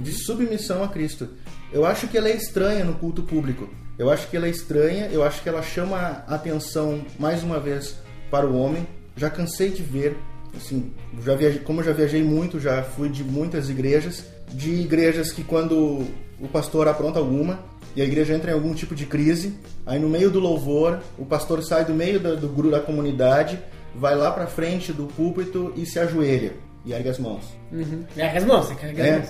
[0.00, 1.28] De submissão a Cristo.
[1.72, 3.68] Eu acho que ela é estranha no culto público.
[3.98, 7.58] Eu acho que ela é estranha, eu acho que ela chama a atenção mais uma
[7.58, 7.96] vez
[8.30, 8.86] para o homem.
[9.16, 10.16] Já cansei de ver,
[10.54, 10.92] assim,
[11.24, 16.06] já viajei, como já viajei muito, já fui de muitas igrejas, de igrejas que quando
[16.38, 17.58] o pastor apronta alguma
[17.96, 19.54] e a igreja entra em algum tipo de crise,
[19.86, 23.58] aí no meio do louvor, o pastor sai do meio da- do grupo da comunidade,
[23.94, 26.52] vai lá para frente do púlpito e se ajoelha
[26.84, 27.44] e ergue as mãos.
[27.72, 28.04] Uhum.
[28.16, 29.16] É as mãos, erguer as É.
[29.18, 29.28] mãos.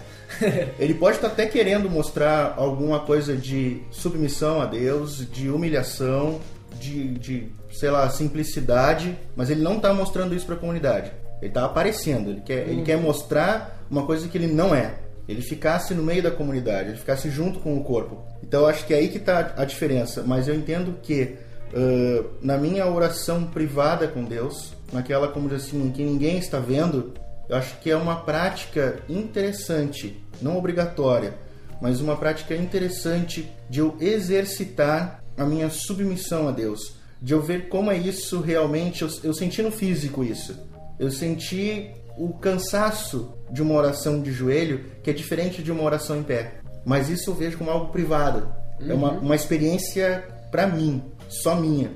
[0.79, 6.41] Ele pode estar até querendo mostrar alguma coisa de submissão a Deus, de humilhação,
[6.79, 11.11] de, de sei lá, simplicidade, mas ele não está mostrando isso para a comunidade.
[11.41, 14.95] Ele está aparecendo, ele quer, ele quer mostrar uma coisa que ele não é.
[15.29, 18.23] Ele ficasse no meio da comunidade, ele ficasse junto com o corpo.
[18.43, 20.23] Então eu acho que é aí que está a diferença.
[20.27, 21.37] Mas eu entendo que
[21.77, 27.13] ãh, na minha oração privada com Deus, naquela como diz assim, que ninguém está vendo,
[27.49, 31.35] eu acho que é uma prática interessante, não obrigatória,
[31.81, 37.69] mas uma prática interessante de eu exercitar a minha submissão a Deus, de eu ver
[37.69, 39.03] como é isso realmente.
[39.03, 40.59] Eu, eu senti no físico isso.
[40.99, 46.17] Eu senti o cansaço de uma oração de joelho que é diferente de uma oração
[46.17, 46.61] em pé.
[46.85, 48.49] Mas isso eu vejo como algo privado.
[48.81, 51.91] É uma, uma experiência pra mim, só minha.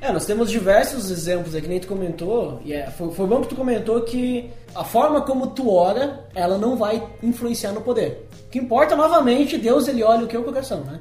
[0.00, 3.40] É, nós temos diversos exemplos aí, que nem tu comentou, e é, foi, foi bom
[3.40, 8.26] que tu comentou que a forma como tu ora, ela não vai influenciar no poder.
[8.46, 11.00] O que importa, novamente, Deus ele olha o que é o coração, né?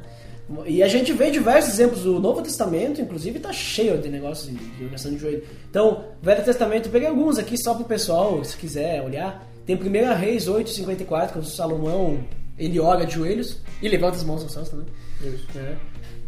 [0.65, 4.85] E a gente vê diversos exemplos do Novo Testamento, inclusive tá cheio de negócios de,
[4.85, 5.43] oração de joelho.
[5.69, 9.47] Então, Velho Testamento, peguei alguns aqui só pro pessoal, se quiser olhar.
[9.65, 12.19] Tem 1 Reis 8,54, quando Salomão
[12.65, 14.85] ele ora de joelhos e levanta as mãos aos céus também.
[15.21, 15.45] Isso.
[15.55, 15.77] né?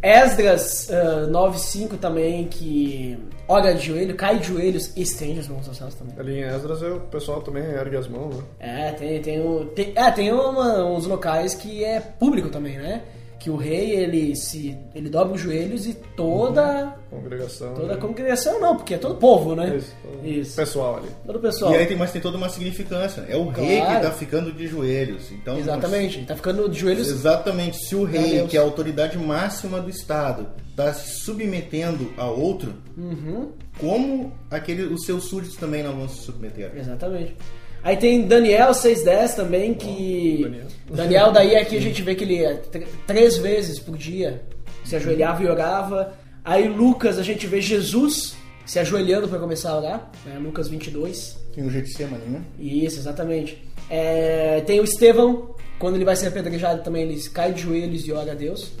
[0.02, 3.18] Esdras ah, 9.5 também, que
[3.48, 6.14] ora de joelho, cai de joelhos e estende as mãos aos céus também.
[6.18, 8.42] Ali em Esdras o pessoal também ergue as mãos, né?
[8.60, 13.02] É, tem, tem, o- tem, é, tem uma- uns locais que é público também, né?
[13.44, 17.74] Que o rei, ele se ele dobra os joelhos e toda, Congregação.
[17.74, 18.00] toda a né?
[18.00, 19.76] congregação, não, porque é todo povo, né?
[19.76, 19.92] Isso.
[20.02, 20.56] todo Isso.
[20.56, 21.08] Pessoal ali.
[21.26, 21.72] Todo o pessoal.
[21.72, 23.20] E aí tem, mas tem toda uma significância.
[23.28, 23.90] É o rei Claro.
[24.00, 25.30] que está ficando de joelhos.
[25.30, 27.76] Então, Exatamente, ele tá ficando de joelhos Exatamente.
[27.84, 32.72] Se o rei, que é a autoridade máxima do Estado, está se submetendo a outro,
[32.96, 33.50] Uhum.
[33.78, 36.72] como aquele, os seus súditos também não vão se submeter?
[36.74, 37.36] Exatamente.
[37.84, 40.40] Aí tem Daniel 6.10 também, que.
[40.42, 40.66] Daniel.
[40.90, 44.42] Daniel, daí aqui a gente vê que ele é tr- três vezes por dia
[44.82, 46.14] se ajoelhava e orava.
[46.44, 48.34] Aí Lucas, a gente vê Jesus
[48.66, 50.38] se ajoelhando para começar a orar, né?
[50.38, 51.36] Lucas 22.
[51.54, 52.42] Tem o Getsemane, né?
[52.58, 53.62] Isso, exatamente.
[53.90, 58.12] É, tem o Estevão, quando ele vai ser apedrejado também, ele cai de joelhos e
[58.12, 58.72] ora a Deus.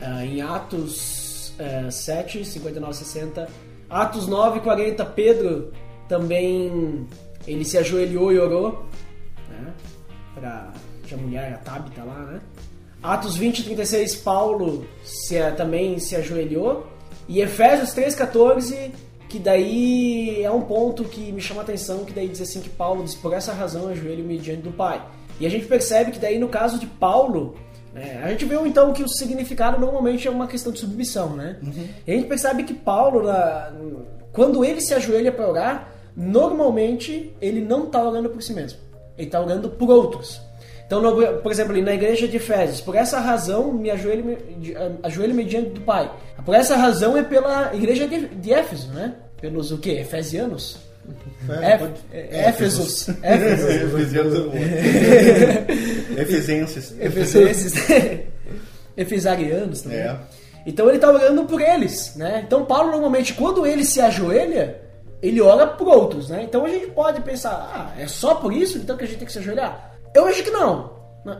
[0.00, 3.48] Ah, em Atos é, 7, 59, 60.
[3.90, 5.72] Atos 9, 40, Pedro
[6.08, 7.06] também
[7.46, 8.84] ele se ajoelhou e orou.
[9.50, 9.72] Né?
[10.34, 10.72] Pra
[11.12, 12.40] a mulher, a Tabita lá, né?
[13.02, 16.86] Atos 20, 36, Paulo se, também se ajoelhou.
[17.28, 18.90] E Efésios 3, 14,
[19.28, 22.68] que daí é um ponto que me chama a atenção, que daí diz assim que
[22.68, 25.00] Paulo diz, por essa razão ajoelho-me diante do Pai.
[25.38, 27.54] E a gente percebe que daí no caso de Paulo,
[27.94, 31.58] né, a gente vê então que o significado normalmente é uma questão de submissão, né?
[32.06, 33.72] E a gente percebe que Paulo, na-
[34.32, 38.78] quando ele se ajoelha para orar, normalmente ele não está orando por si mesmo,
[39.18, 40.40] ele está orando por outros.
[40.86, 44.38] Então, no- por exemplo, na igreja de Efésios, por essa razão me ajoelho,
[45.02, 46.10] ajoelho diante do Pai.
[46.44, 49.14] Por essa razão é pela igreja de, de Éfeso, né?
[49.40, 49.92] Pelos o quê?
[50.00, 50.78] Efesianos?
[51.48, 53.08] Éf- é- Éfesos.
[56.18, 56.94] Efesenses.
[57.00, 57.74] Efesenses.
[58.96, 59.98] Efesarianos também.
[59.98, 60.16] É.
[60.66, 62.42] Então ele está orando por eles, né?
[62.46, 64.76] Então Paulo normalmente quando ele se ajoelha,
[65.22, 66.42] ele ora por outros, né?
[66.42, 69.26] Então a gente pode pensar, ah, é só por isso então que a gente tem
[69.26, 69.92] que se ajoelhar?
[70.14, 70.94] Eu acho que não.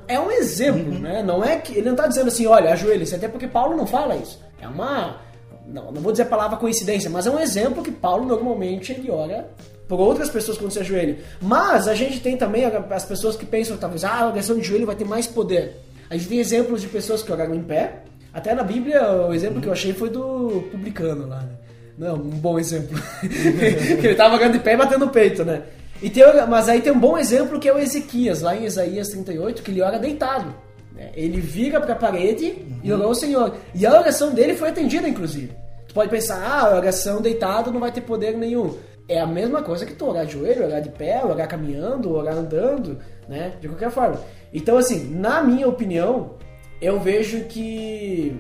[0.09, 1.23] É um exemplo, né?
[1.23, 4.17] Não é que ele não está dizendo assim, olha, ajoelhe-se, até porque Paulo não fala
[4.17, 4.41] isso.
[4.61, 5.21] É uma
[5.67, 9.11] não, não vou dizer a palavra coincidência, mas é um exemplo que Paulo normalmente ele
[9.11, 9.49] ora
[9.89, 11.19] por outras pessoas quando se ajoelha.
[11.41, 14.87] Mas a gente tem também as pessoas que pensam talvez, ah, a oração de joelho
[14.87, 15.81] vai ter mais poder.
[16.09, 18.03] A gente tem exemplos de pessoas que oraram em pé.
[18.33, 21.53] Até na Bíblia, o exemplo que eu achei foi do publicano lá, né?
[21.99, 22.99] Não, um bom exemplo.
[23.21, 25.63] que ele estava orando em pé e batendo no peito, né?
[26.03, 29.09] E tem, mas aí tem um bom exemplo que é o Ezequias, lá em Isaías
[29.09, 30.55] 38, que ele ora deitado.
[30.93, 31.11] Né?
[31.15, 32.81] Ele vira para a parede uhum.
[32.83, 33.55] e orou ao Senhor.
[33.75, 35.53] E a oração dele foi atendida, inclusive.
[35.89, 38.77] Tu pode pensar, ah, a oração deitado não vai ter poder nenhum.
[39.09, 42.35] É a mesma coisa que tu orar de joelho, orar de pé, orar caminhando, orar
[42.35, 43.53] andando, né?
[43.61, 44.21] De qualquer forma.
[44.53, 46.35] Então, assim, na minha opinião,
[46.81, 48.37] eu vejo que,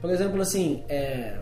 [0.00, 1.36] por exemplo, assim, é,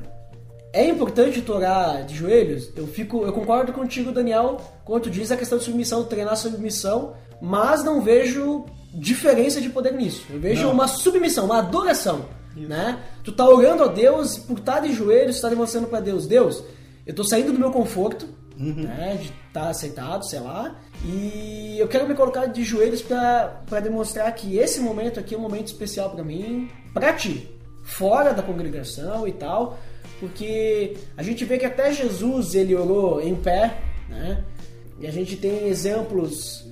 [0.73, 2.71] é importante tu orar de joelhos.
[2.77, 7.15] Eu fico, eu concordo contigo, Daniel, quando tu diz a questão de submissão, treinar submissão,
[7.41, 10.27] mas não vejo diferença de poder nisso.
[10.31, 10.73] Eu vejo não.
[10.73, 12.69] uma submissão, uma adoração, Isso.
[12.69, 13.01] né?
[13.25, 16.63] Tu tá orando a Deus por estar de joelhos, está demonstrando para Deus, Deus,
[17.07, 18.83] eu tô saindo do meu conforto, uhum.
[18.83, 23.81] né, de estar tá aceitado, sei lá, e eu quero me colocar de joelhos para
[23.83, 27.49] demonstrar que esse momento aqui é um momento especial para mim, para ti,
[27.83, 29.79] fora da congregação e tal,
[30.21, 34.45] porque a gente vê que até Jesus ele orou em pé, né?
[35.01, 36.67] E a gente tem exemplos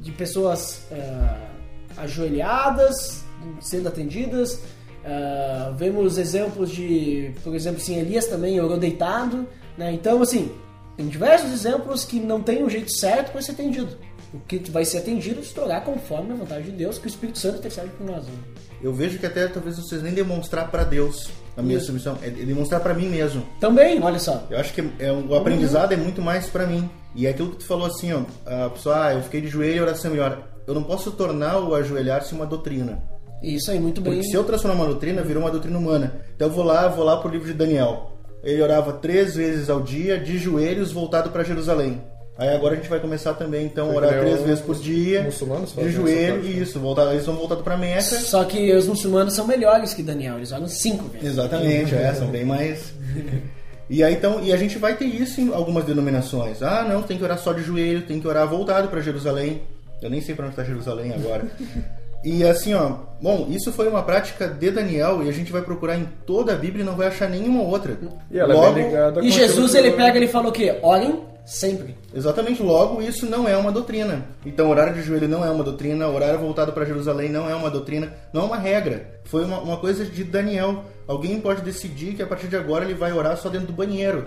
[0.00, 1.48] de pessoas uh,
[1.96, 3.22] ajoelhadas,
[3.60, 4.54] sendo atendidas.
[4.54, 9.46] Uh, vemos exemplos de, por exemplo, assim, Elias também orou deitado.
[9.76, 9.92] Né?
[9.92, 10.50] Então, assim,
[10.96, 13.96] tem diversos exemplos que não tem um jeito certo para ser atendido.
[14.34, 17.38] O que vai ser atendido se tornar conforme a vontade de Deus, que o Espírito
[17.38, 18.26] Santo intercede por nós.
[18.26, 18.34] Né?
[18.82, 21.86] Eu vejo que até talvez vocês nem demonstrar para Deus a minha Isso.
[21.86, 23.44] submissão, é demonstrar para mim mesmo.
[23.60, 24.46] Também, olha só.
[24.48, 25.98] Eu acho que é, o aprendizado uhum.
[25.98, 26.88] é muito mais para mim.
[27.14, 29.76] E é aquilo que tu falou assim, ó, a pessoa, ah, eu fiquei de joelho
[29.76, 33.02] e oração melhor eu não posso tornar o ajoelhar-se uma doutrina.
[33.42, 34.12] Isso aí, muito bem.
[34.12, 36.20] Porque se eu transformar uma doutrina, virou uma doutrina humana.
[36.36, 38.12] Então eu vou lá, vou lá pro livro de Daniel.
[38.44, 42.02] Ele orava três vezes ao dia, de joelhos, voltado para Jerusalém.
[42.38, 45.74] Aí agora a gente vai começar também, então, a orar três vezes por dia, muçulmanos
[45.74, 48.00] de joelho, e isso, voltar, eles vão voltado para Meca.
[48.00, 51.30] Só que os muçulmanos são melhores que Daniel, eles oram cinco vezes.
[51.30, 52.94] Exatamente, é, são bem mais...
[53.90, 56.62] E aí então, e a gente vai ter isso em algumas denominações.
[56.62, 59.62] Ah, não, tem que orar só de joelho, tem que orar voltado para Jerusalém.
[60.02, 61.46] Eu nem sei para onde está Jerusalém agora.
[62.24, 65.96] E assim, ó, bom, isso foi uma prática de Daniel e a gente vai procurar
[65.96, 67.96] em toda a Bíblia e não vai achar nenhuma outra.
[68.30, 70.78] E, ela logo, é e Jesus ele pega e fala o quê?
[70.82, 71.96] Orem sempre.
[72.14, 74.26] Exatamente, logo isso não é uma doutrina.
[74.44, 77.70] Então, horário de joelho não é uma doutrina, horário voltado para Jerusalém não é uma
[77.70, 79.20] doutrina, não é uma regra.
[79.24, 80.84] Foi uma, uma coisa de Daniel.
[81.06, 84.26] Alguém pode decidir que a partir de agora ele vai orar só dentro do banheiro.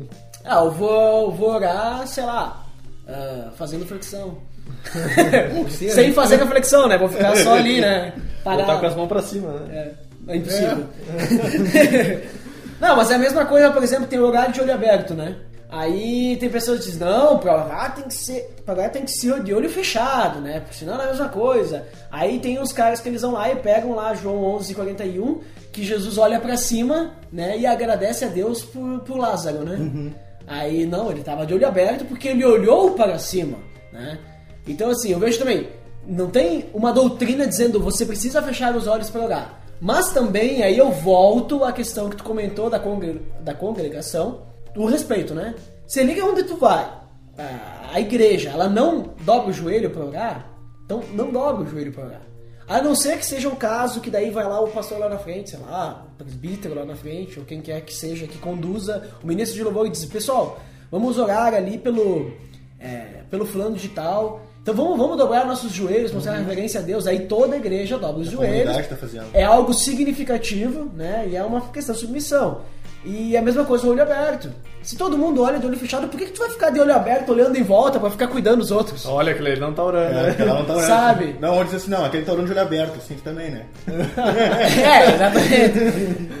[0.44, 2.64] ah, eu vou, vou orar, sei lá,
[3.06, 4.38] uh, fazendo flexão.
[5.68, 6.96] Sem fazer reflexão, né?
[6.96, 8.12] Vou ficar só ali, né?
[8.44, 8.66] Parado.
[8.66, 9.94] Botar com as mãos pra cima, né?
[10.28, 10.86] É, é impossível.
[11.74, 12.26] É.
[12.80, 15.36] não, mas é a mesma coisa, por exemplo, tem o horário de olho aberto, né?
[15.72, 19.10] Aí tem pessoas que dizem, não, pra orar tem que ser, pra orar tem que
[19.10, 20.60] ser de olho fechado, né?
[20.60, 21.86] Porque senão não é a mesma coisa.
[22.10, 25.40] Aí tem os caras que eles vão lá e pegam lá João 11, 41,
[25.72, 27.56] que Jesus olha para cima, né?
[27.58, 29.76] E agradece a Deus por, por Lázaro, né?
[29.76, 30.12] Uhum.
[30.46, 33.58] Aí não, ele tava de olho aberto porque ele olhou para cima,
[33.92, 34.18] né?
[34.66, 35.68] Então, assim, eu vejo também,
[36.06, 39.60] não tem uma doutrina dizendo você precisa fechar os olhos para orar.
[39.80, 44.42] Mas também, aí eu volto à questão que tu comentou da, congre da congregação,
[44.76, 45.54] o respeito, né?
[45.88, 46.88] Se liga onde tu vai,
[47.92, 50.50] a igreja, ela não dobra o joelho para orar,
[50.84, 52.31] então não dobra o joelho para orar.
[52.66, 55.18] A não ser que seja um caso que daí vai lá o pastor lá na
[55.18, 59.10] frente, sei lá, o presbítero lá na frente, ou quem quer que seja, que conduza
[59.22, 60.60] o ministro de louvor e diz, pessoal,
[60.90, 62.32] vamos orar ali pelo,
[62.78, 66.38] é, pelo fulano de tal, então vamos, vamos dobrar nossos joelhos, mostrar uhum.
[66.38, 67.08] reverência a Deus.
[67.08, 68.76] Aí toda a igreja dobra os a joelhos.
[68.76, 68.78] Tá
[69.34, 71.26] é algo significativo, né?
[71.28, 72.60] E é uma questão de submissão.
[73.04, 74.50] E a mesma coisa o olho aberto.
[74.82, 76.94] Se todo mundo olha de olho fechado, por que, que tu vai ficar de olho
[76.94, 79.06] aberto, olhando em volta, pra ficar cuidando dos outros?
[79.06, 80.44] Olha, aquele não tá orando, é, né?
[80.44, 80.88] não tá orando.
[80.88, 81.36] Sabe?
[81.40, 83.66] Não, onde diz assim, não, aquele tá orando de olho aberto, assim também, né?
[83.86, 85.78] é, exatamente.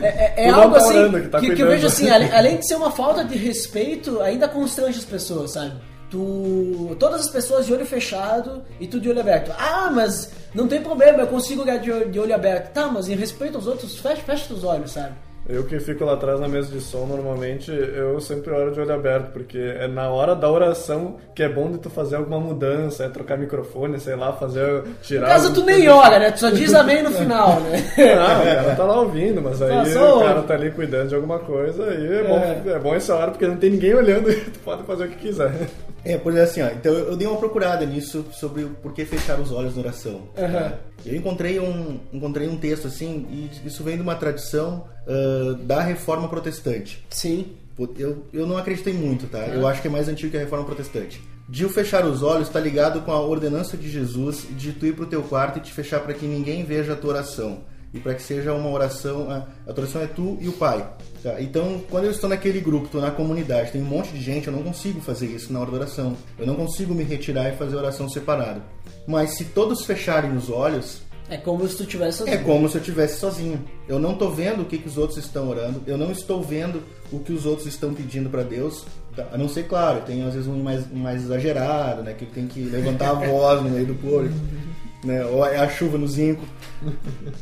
[0.02, 2.58] É, é, é algo tá assim orando, que, tá que, que, eu vejo assim, além
[2.58, 5.74] de ser uma falta de respeito, ainda constrange as pessoas, sabe?
[6.10, 9.50] tu todas as pessoas de olho fechado e tu de olho aberto.
[9.58, 12.70] Ah, mas não tem problema, eu consigo olhar de olho, de olho aberto.
[12.72, 15.14] Tá, mas em respeito aos outros, fecha, fecha os olhos, sabe?
[15.52, 18.94] Eu que fico lá atrás na mesa de som, normalmente eu sempre oro de olho
[18.94, 23.04] aberto, porque é na hora da oração que é bom de tu fazer alguma mudança,
[23.04, 24.82] é trocar microfone, sei lá, fazer.
[25.02, 25.26] tirar.
[25.26, 26.30] No caso, tu nem ora, né?
[26.30, 27.84] Tu só diz amém no final, né?
[27.98, 31.14] Não, o cara tá lá ouvindo, mas aí só o cara tá ali cuidando de
[31.14, 32.78] alguma coisa e é bom, é.
[32.78, 35.52] bom essa hora porque não tem ninguém olhando e tu pode fazer o que quiser.
[36.04, 39.04] É, por exemplo, assim, ó, então eu dei uma procurada nisso sobre o por que
[39.04, 40.28] fechar os olhos na oração.
[40.36, 40.74] Aham.
[41.04, 45.80] Eu encontrei um, encontrei um texto assim, e isso vem de uma tradição ah, da
[45.80, 47.04] reforma protestante.
[47.10, 47.52] Sim.
[47.98, 49.38] Eu, eu não acreditei muito, tá?
[49.38, 51.20] Eu acho que é mais antigo que a reforma protestante.
[51.48, 54.94] De o fechar os olhos está ligado com a ordenança de Jesus de tu ir
[54.94, 57.60] pro teu quarto e te fechar para que ninguém veja a tua oração.
[57.94, 60.86] E para que seja uma oração, a, a tua oração é tu e o Pai.
[61.22, 61.40] tá?
[61.40, 64.52] Então, quando eu estou naquele grupo, estou na comunidade, tem um monte de gente, eu
[64.52, 66.16] não consigo fazer isso na hora da oração.
[66.38, 68.62] Eu não consigo me retirar e fazer a oração separada.
[69.06, 72.80] Mas se todos fecharem os olhos, É como se tu tivesse é como se eu
[72.80, 73.62] estivesse sozinho.
[73.88, 76.82] Eu não estou vendo o que, que os outros estão orando, eu não estou vendo
[77.12, 78.84] o que os outros estão pedindo para Deus.
[79.14, 79.28] tá?
[79.32, 82.12] A não ser, claro, tem às vezes um mais, mais exagerado, né?
[82.14, 84.28] Que tem que levantar a voz no meio do povo,
[85.04, 85.24] né?
[85.26, 86.42] Ou é a chuva no zinco.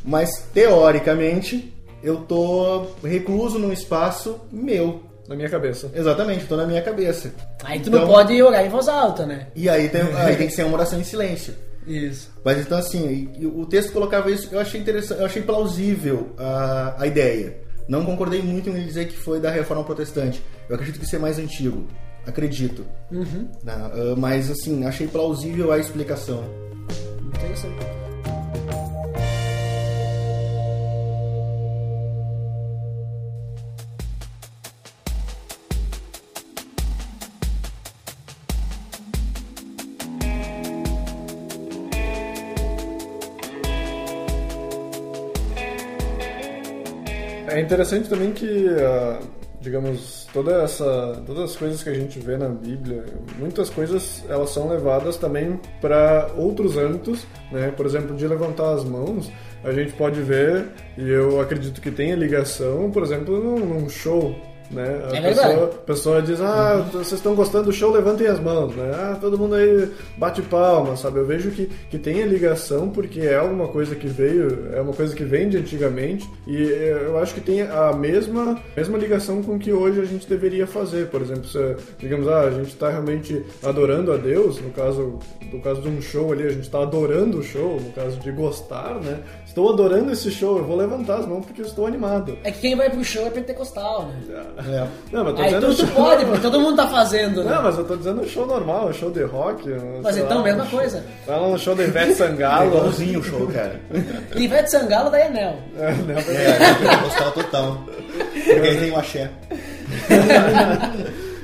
[0.04, 1.72] Mas, teoricamente,
[2.02, 5.02] eu tô recluso num espaço meu.
[5.28, 5.90] Na minha cabeça.
[5.94, 7.32] Exatamente, tô na minha cabeça.
[7.62, 9.46] Aí tu não Então- pode orar em voz alta, né?
[9.54, 11.54] E aí tem, aí tem que ser uma oração em silêncio.
[11.86, 12.30] Isso.
[12.44, 17.06] Mas então assim, o texto colocava isso, eu achei interessante, eu achei plausível a, a
[17.06, 17.56] ideia.
[17.88, 20.42] Não concordei muito em ele dizer que foi da reforma protestante.
[20.68, 21.86] Eu acredito que isso é mais antigo.
[22.26, 22.84] Acredito.
[23.64, 23.90] Tá?
[23.94, 26.44] Ah, mas assim, achei plausível a explicação.
[27.34, 27.76] Interessante.
[47.70, 49.20] Interessante também que, ah,
[49.60, 53.04] digamos, toda essa, todas as coisas que a gente vê na Bíblia,
[53.38, 57.70] muitas coisas elas são levadas também para outros âmbitos, né?
[57.70, 59.30] Por exemplo, de levantar as mãos,
[59.62, 60.66] a gente pode ver
[60.98, 64.34] e eu acredito que tenha ligação, por exemplo, num, num show.
[64.70, 65.02] Né?
[65.10, 68.90] A É pessoa, pessoa diz, ah, vocês estão gostando do show, levantem as mãos, né?
[68.94, 71.18] Ah, todo mundo aí bate palma, sabe?
[71.18, 74.92] Eu vejo que, que tem a ligação porque é alguma coisa que veio, é uma
[74.92, 79.58] coisa que vem de antigamente e eu acho que tem a mesma, mesma ligação com
[79.58, 81.08] que hoje a gente deveria fazer.
[81.08, 85.18] Por exemplo, se, digamos, ah, a gente está realmente adorando a Deus, no caso,
[85.52, 88.30] no caso de um show ali, a gente está adorando o show, no caso de
[88.30, 89.18] gostar, né?
[89.44, 92.38] Estou adorando esse show, eu vou levantar as mãos porque eu estou animado.
[92.44, 94.44] É que quem vai pro show é pentecostal, né?
[94.68, 94.86] É.
[95.12, 97.54] Não, mas tô Aí dizendo tu, tu show- pode, porque todo mundo tá fazendo, né?
[97.54, 99.68] Não, mas eu tô dizendo show normal, show de rock.
[100.02, 101.04] Mas sei então, lá, mesma um show- coisa.
[101.26, 102.66] Fala um show de Ivete É Sangalo.
[102.68, 103.80] igualzinho o show, cara.
[104.36, 105.56] Ivete Sangalo da Enel.
[105.78, 106.14] É, né?
[106.28, 107.84] É, gostar total.
[108.32, 109.30] Porque aí tem o axé.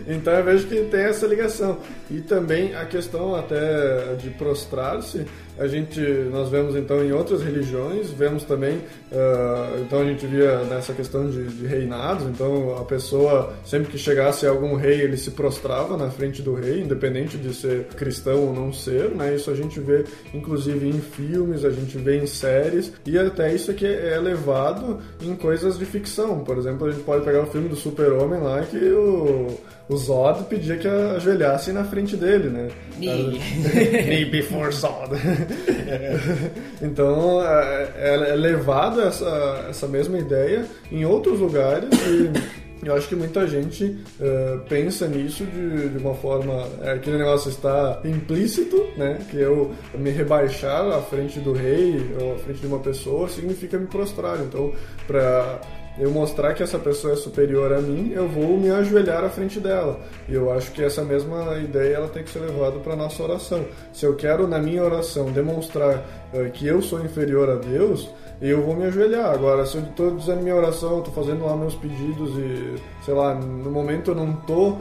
[0.09, 1.79] Então eu vejo que tem essa ligação.
[2.11, 5.27] E também a questão até de prostrar-se,
[5.59, 6.01] a gente,
[6.31, 11.31] nós vemos então em outras religiões, vemos também, ah, então a gente via nessa questão
[11.31, 16.11] de, de reinados, então a pessoa, sempre que chegasse algum rei, ele se prostrava na
[16.11, 19.35] frente do rei, independente de ser cristão ou não ser, né?
[19.35, 20.05] Isso a gente vê
[20.35, 25.35] inclusive em filmes, a gente vê em séries, e até isso aqui é levado em
[25.35, 26.41] coisas de ficção.
[26.41, 30.45] Por exemplo, a gente pode pegar o filme do Super-Homem lá, que o, o Zod
[30.45, 32.69] pedia que ajoelhassem na frente dele, né?
[32.99, 33.41] Me.
[34.09, 35.13] Me before Zod.
[36.83, 42.31] então, é, é levado essa, essa mesma ideia em outros lugares e
[42.87, 46.69] eu acho que muita gente eh, pensa nisso de, de uma forma.
[46.83, 49.19] É, aquele negócio está implícito, né?
[49.31, 53.79] Que eu me rebaixar à frente do rei ou à frente de uma pessoa significa
[53.79, 54.39] me prostrar.
[54.41, 54.73] Então,
[55.07, 55.61] para
[55.99, 59.59] eu mostrar que essa pessoa é superior a mim, eu vou me ajoelhar à frente
[59.59, 60.01] dela.
[60.29, 63.65] E eu acho que essa mesma ideia ela tem que ser levada para nossa oração.
[63.93, 68.63] Se eu quero na minha oração demonstrar eh, que eu sou inferior a Deus, eu
[68.63, 69.31] vou me ajoelhar.
[69.33, 73.35] Agora, se eu estou dizendo minha oração, estou fazendo lá meus pedidos e, sei lá,
[73.35, 74.79] no momento eu não estou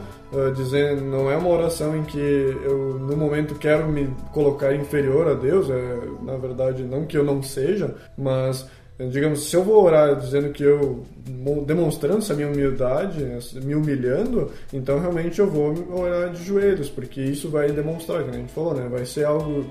[0.54, 5.34] dizendo, não é uma oração em que eu, no momento, quero me colocar inferior a
[5.34, 8.66] Deus, é, na verdade, não que eu não seja, mas
[8.98, 11.04] digamos, se eu vou orar dizendo que eu
[11.66, 13.24] demonstrando essa minha humildade,
[13.62, 18.38] me humilhando, então realmente eu vou orar de joelhos, porque isso vai demonstrar, como a
[18.38, 18.88] gente falou, né?
[18.88, 19.64] Vai ser algo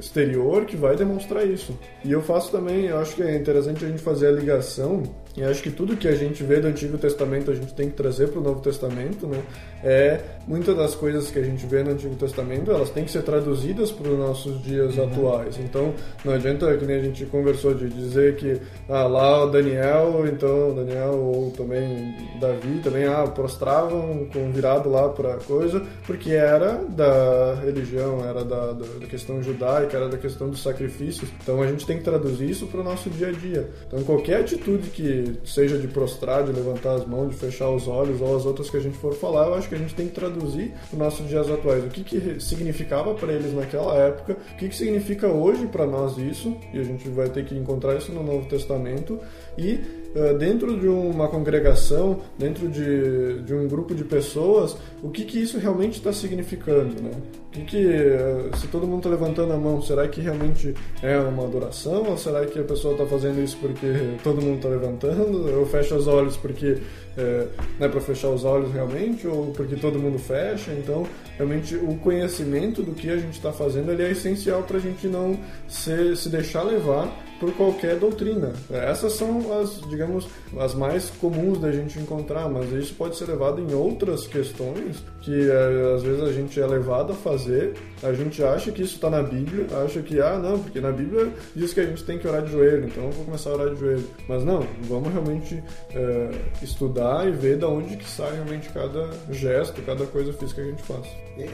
[0.00, 1.78] exterior que vai demonstrar isso.
[2.04, 5.02] E eu faço também, eu acho que é interessante a gente fazer a ligação
[5.36, 7.96] E acho que tudo que a gente vê do Antigo Testamento a gente tem que
[7.96, 9.42] trazer para o Novo Testamento, né?
[9.82, 13.22] É muitas das coisas que a gente vê no Antigo Testamento elas têm que ser
[13.22, 15.04] traduzidas para os nossos dias uhum.
[15.04, 15.58] atuais.
[15.58, 20.24] Então não adianta que nem a gente conversou de dizer que ah, lá o Daniel,
[20.26, 26.74] então Daniel ou também Davi também ah, prostravam com virado lá para coisa porque era
[26.88, 31.30] da religião, era da, da, da questão judaica, era da questão dos sacrifícios.
[31.42, 33.70] Então a gente tem que traduzir isso para o nosso dia a dia.
[33.86, 38.20] Então qualquer atitude que seja de prostrar, de levantar as mãos, de fechar os olhos
[38.20, 40.14] ou as outras que a gente for falar, eu acho que a gente tem que
[40.14, 41.84] traduzir os nossos dias atuais.
[41.84, 46.16] O que, que significava para eles naquela época, o que, que significa hoje para nós
[46.18, 49.18] isso, e a gente vai ter que encontrar isso no Novo Testamento,
[49.56, 50.01] e
[50.38, 55.58] dentro de uma congregação, dentro de, de um grupo de pessoas, o que, que isso
[55.58, 57.10] realmente está significando, né?
[57.48, 61.18] O que, que uh, se todo mundo está levantando a mão, será que realmente é
[61.18, 63.86] uma adoração ou será que a pessoa está fazendo isso porque
[64.24, 65.48] todo mundo está levantando?
[65.48, 66.78] Eu fecho os olhos porque
[67.16, 67.46] é,
[67.78, 70.72] não é para fechar os olhos realmente ou porque todo mundo fecha?
[70.72, 71.06] Então,
[71.36, 75.06] realmente o conhecimento do que a gente está fazendo ele é essencial para a gente
[75.06, 75.38] não
[75.68, 78.52] se, se deixar levar por qualquer doutrina.
[78.70, 83.60] Essas são as, digamos, as mais comuns da gente encontrar, mas isso pode ser levado
[83.60, 87.74] em outras questões que é, às vezes a gente é levado a fazer.
[88.00, 91.32] A gente acha que isso está na Bíblia, acha que, ah, não, porque na Bíblia
[91.56, 93.74] diz que a gente tem que orar de joelho, então eu vou começar a orar
[93.74, 94.08] de joelho.
[94.28, 95.60] Mas não, vamos realmente
[95.92, 96.30] é,
[96.62, 100.70] estudar e ver da onde que sai realmente cada gesto, cada coisa física que a
[100.70, 101.06] gente faz.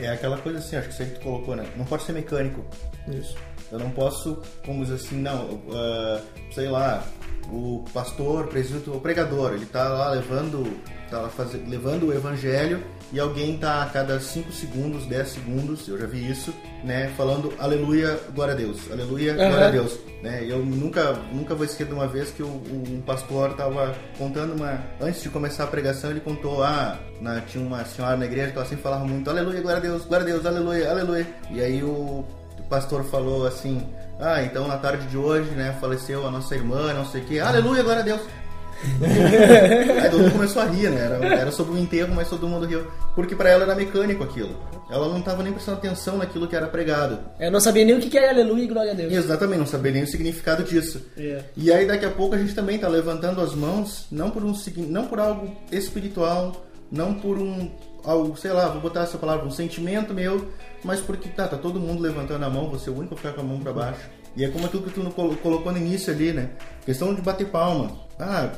[0.03, 1.64] É aquela coisa assim, acho que você colocou, né?
[1.76, 2.62] Não pode ser mecânico.
[3.09, 3.47] Isso.
[3.71, 6.21] Eu não posso, como dizer assim, não, uh,
[6.53, 7.05] sei lá,
[7.51, 10.79] o pastor, o presidente, o pregador, ele está lá levando,
[11.11, 15.89] tá lá faz, levando o evangelho e alguém está a cada 5 segundos, 10 segundos,
[15.89, 16.53] eu já vi isso,
[16.85, 19.49] né, falando aleluia, glória a Deus, aleluia, uhum.
[19.49, 19.99] glória a Deus.
[20.23, 20.45] Né?
[20.49, 24.83] Eu nunca, nunca vou esquecer de uma vez que o, um pastor estava contando uma.
[25.01, 28.59] Antes de começar a pregação, ele contou: ah, na, tinha uma senhora na igreja que
[28.59, 31.27] ela sempre falava muito aleluia, glória a Deus, glória a Deus, aleluia, aleluia.
[31.53, 32.25] E aí o
[32.69, 33.87] pastor falou assim:
[34.19, 37.39] Ah, então na tarde de hoje, né, faleceu a nossa irmã, não sei o que,
[37.39, 38.21] aleluia, glória a Deus.
[40.03, 41.01] Aí todo mundo começou a rir, né?
[41.01, 42.87] Era, era sobre o enterro, mas todo mundo riu.
[43.14, 44.57] Porque para ela era mecânico aquilo.
[44.89, 47.19] Ela não estava nem prestando atenção naquilo que era pregado.
[47.39, 49.12] Eu não sabia nem o que era aleluia e glória a Deus.
[49.12, 51.03] Exatamente, não sabia nem o significado disso.
[51.16, 51.45] Yeah.
[51.57, 54.55] E aí daqui a pouco a gente também está levantando as mãos, não por, um,
[54.89, 57.71] não por algo espiritual, não por um
[58.05, 60.49] algo, sei lá, vou botar essa palavra, um sentimento meu,
[60.84, 63.32] mas porque tá, tá todo mundo levantando a mão, você é o único a ficar
[63.32, 64.09] com a mão para baixo.
[64.36, 65.11] E é como aquilo que tu
[65.42, 66.51] colocou no início ali, né?
[66.84, 67.92] Questão de bater palma.
[68.18, 68.51] Ah,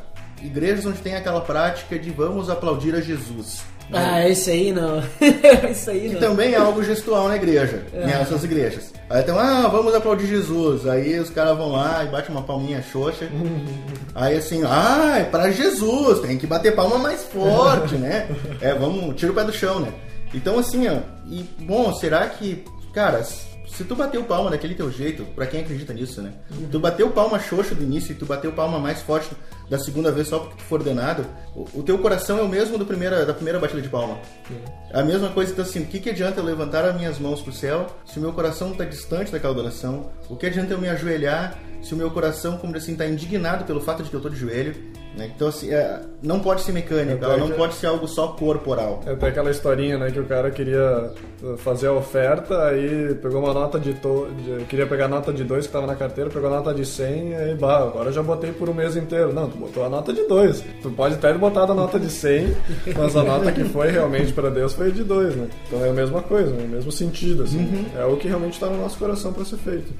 [0.42, 3.62] igrejas onde tem aquela prática de vamos aplaudir a Jesus.
[3.92, 5.02] Ah, esse aí não.
[5.70, 6.14] isso aí não.
[6.14, 8.06] Que também é algo gestual na igreja, é.
[8.06, 8.92] nessas igrejas.
[9.08, 10.86] Aí então, ah, vamos aplaudir Jesus.
[10.86, 13.28] Aí os caras vão lá e batem uma palminha xoxa.
[14.14, 18.28] aí assim, ah, é pra Jesus, tem que bater palma mais forte, né?
[18.60, 19.92] É, vamos, tira o pé do chão, né?
[20.34, 25.24] Então assim, ó, e bom, será que, cara, se tu bateu palma daquele teu jeito,
[25.34, 26.32] para quem acredita nisso, né?
[26.50, 26.68] Uhum.
[26.70, 29.30] Tu bateu palma xoxa do início e tu bateu palma mais forte
[29.70, 32.76] da segunda vez só porque tu for ordenado, o, o teu coração é o mesmo
[32.76, 34.18] do primeira, da primeira batida de palma.
[34.50, 34.56] Uhum.
[34.92, 37.52] A mesma coisa, então assim, o que, que adianta eu levantar as minhas mãos pro
[37.52, 40.10] céu se o meu coração está distante daquela adoração?
[40.28, 43.80] O que adianta eu me ajoelhar se o meu coração, como assim, está indignado pelo
[43.80, 44.74] fato de que eu tô de joelho?
[45.16, 45.30] Né?
[45.34, 49.00] Então, assim, é, não pode ser mecânico, ela não pode ser algo só corporal.
[49.06, 51.12] É até aquela historinha, né, que o cara queria
[51.58, 53.94] fazer a oferta, aí pegou uma nota de...
[53.94, 54.28] To...
[54.30, 56.84] de queria pegar a nota de 2 que estava na carteira, pegou a nota de
[56.84, 59.32] 100 e aí, bah, agora eu já botei por um mês inteiro.
[59.32, 60.64] Não, tu botou a nota de 2.
[60.82, 62.56] Tu pode até botado a nota de 100,
[62.96, 65.48] mas a nota que foi realmente para Deus foi de 2, né?
[65.66, 66.64] Então é a mesma coisa, né?
[66.64, 67.58] o mesmo sentido, assim.
[67.58, 67.84] Uhum.
[67.96, 69.92] É o que realmente está no nosso coração para ser feito.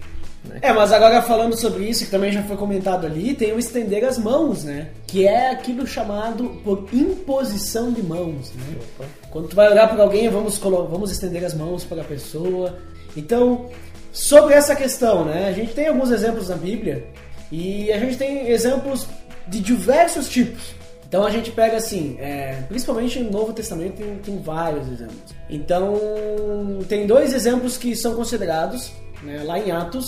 [0.45, 0.59] Né?
[0.63, 4.05] É, mas agora falando sobre isso, que também já foi comentado ali, tem o estender
[4.05, 4.89] as mãos, né?
[5.07, 9.07] Que é aquilo chamado por imposição de mãos, né?
[9.31, 12.79] Quando tu vai olhar para alguém, vamos, vamos estender as mãos para a pessoa.
[13.17, 13.67] Então,
[14.13, 15.49] sobre essa questão, né?
[15.49, 17.07] A gente tem alguns exemplos na Bíblia
[17.53, 19.07] e a gente tem exemplos
[19.47, 20.75] de diversos tipos.
[21.11, 25.35] Então a gente pega assim, é, principalmente no Novo Testamento tem, tem vários exemplos.
[25.49, 25.99] Então
[26.89, 30.07] tem dois exemplos que são considerados né, lá em Atos,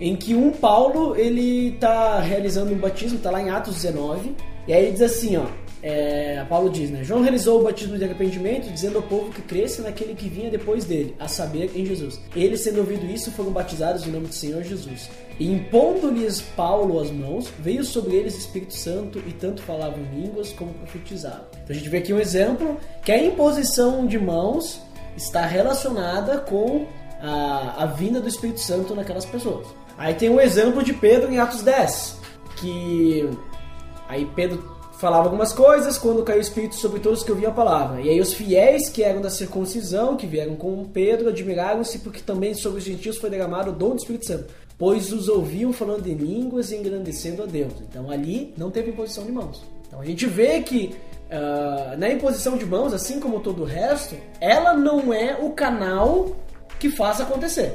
[0.00, 4.72] em que um Paulo ele está realizando um batismo, está lá em Atos 19, e
[4.72, 5.46] aí diz assim, ó,
[5.82, 9.82] é, Paulo diz, né, João realizou o batismo de arrependimento, dizendo ao povo que cresça
[9.82, 12.18] naquele que vinha depois dele, a saber, em Jesus.
[12.34, 15.10] Eles, tendo ouvido isso, foram batizados em nome do Senhor Jesus.
[15.38, 20.52] E impondo-lhes Paulo as mãos, veio sobre eles o Espírito Santo e tanto falavam línguas
[20.52, 21.46] como profetizavam.
[21.52, 24.80] Então a gente vê aqui um exemplo que a imposição de mãos
[25.16, 26.86] está relacionada com
[27.20, 29.66] a, a vinda do Espírito Santo naquelas pessoas.
[29.98, 32.18] Aí tem um exemplo de Pedro em Atos 10,
[32.56, 33.28] que
[34.08, 34.62] Aí Pedro
[34.98, 38.00] falava algumas coisas quando caiu o Espírito sobre todos que ouviam a palavra.
[38.00, 42.54] E aí os fiéis que eram da circuncisão, que vieram com Pedro, admiraram-se porque também
[42.54, 44.44] sobre os gentios foi derramado o dom do Espírito Santo,
[44.78, 47.72] pois os ouviam falando em línguas e engrandecendo a Deus.
[47.88, 49.62] Então ali não teve imposição de mãos.
[49.86, 50.94] Então a gente vê que
[51.30, 56.36] ah, na imposição de mãos, assim como todo o resto, ela não é o canal
[56.78, 57.74] que faz acontecer.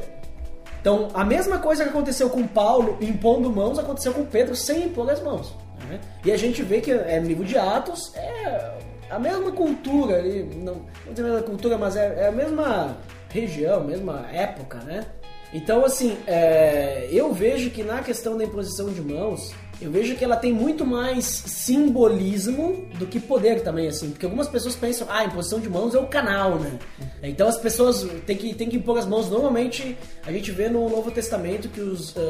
[0.80, 5.10] Então, a mesma coisa que aconteceu com Paulo impondo mãos, aconteceu com Pedro sem impor
[5.10, 5.54] as mãos.
[5.90, 6.00] né?
[6.24, 8.78] E a gente vê que é no livro de Atos, é
[9.10, 10.76] a mesma cultura ali, não,
[11.06, 12.96] não dizer a mesma cultura, mas é, é a mesma
[13.30, 15.06] região, mesma época, né?
[15.54, 19.52] Então, assim, é, eu vejo que na questão da imposição de mãos,
[19.82, 24.10] eu vejo que ela tem muito mais simbolismo do que poder também, assim.
[24.12, 26.78] Porque algumas pessoas pensam, ah, a imposição de mãos é o canal, né?
[27.24, 29.30] Então as pessoas têm que, têm que impor as mãos.
[29.30, 32.22] Normalmente, a gente vê no Novo Testamento que os, ah,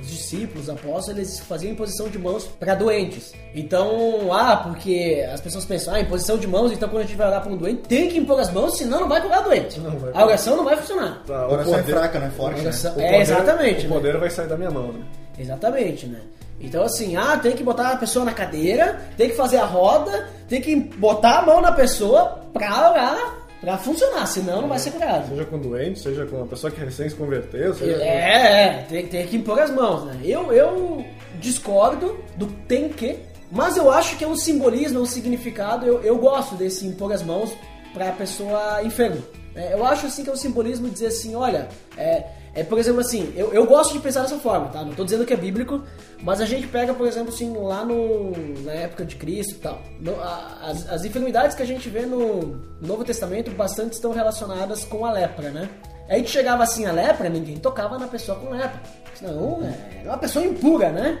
[0.00, 3.32] os discípulos, os apóstolos, eles faziam imposição de mãos para doentes.
[3.54, 7.28] Então, ah, porque as pessoas pensam, ah, imposição de mãos, então quando a gente vai
[7.28, 9.78] orar para um doente, tem que impor as mãos, senão não vai curar doente.
[9.80, 11.22] Não vai a oração não vai funcionar.
[11.26, 12.30] Tá, A o oração é poder- fraca, né?
[12.36, 12.62] Forte, A né?
[12.64, 13.86] oração- o é, poder- exatamente.
[13.86, 13.94] O né?
[13.94, 15.00] poder vai sair da minha mão, né?
[15.38, 16.20] Exatamente, né?
[16.60, 20.28] Então assim, ah, tem que botar a pessoa na cadeira, tem que fazer a roda,
[20.48, 24.90] tem que botar a mão na pessoa pra orar, pra funcionar, senão não vai ser
[24.92, 25.28] curado.
[25.28, 28.86] Seja com doente, seja com uma pessoa que recém se converteu, seja com- É, é,
[28.88, 30.18] tem, tem que impor as mãos, né?
[30.24, 31.04] Eu, eu
[31.40, 33.16] discordo do tem que,
[33.50, 37.12] mas eu acho que é um simbolismo, é um significado, eu, eu gosto desse impor
[37.12, 37.50] as mãos
[37.94, 39.18] pra pessoa enferma.
[39.54, 42.24] É, eu acho assim que é um simbolismo de dizer assim, olha, é,
[42.54, 44.82] é por exemplo assim, eu, eu gosto de pensar dessa forma, tá?
[44.82, 45.82] Não tô dizendo que é bíblico,
[46.22, 48.32] mas a gente pega, por exemplo, assim, lá no,
[48.64, 49.80] na época de Cristo e tal.
[50.00, 54.84] no- a- as, as enfermidades que a gente vê no Novo Testamento bastante estão relacionadas
[54.84, 55.68] com a lepra, né?
[56.08, 58.80] Aí que chegava assim a lepra, ninguém tocava na pessoa com lepra.
[59.14, 59.60] Senão
[60.04, 61.20] é uma pessoa impura, né?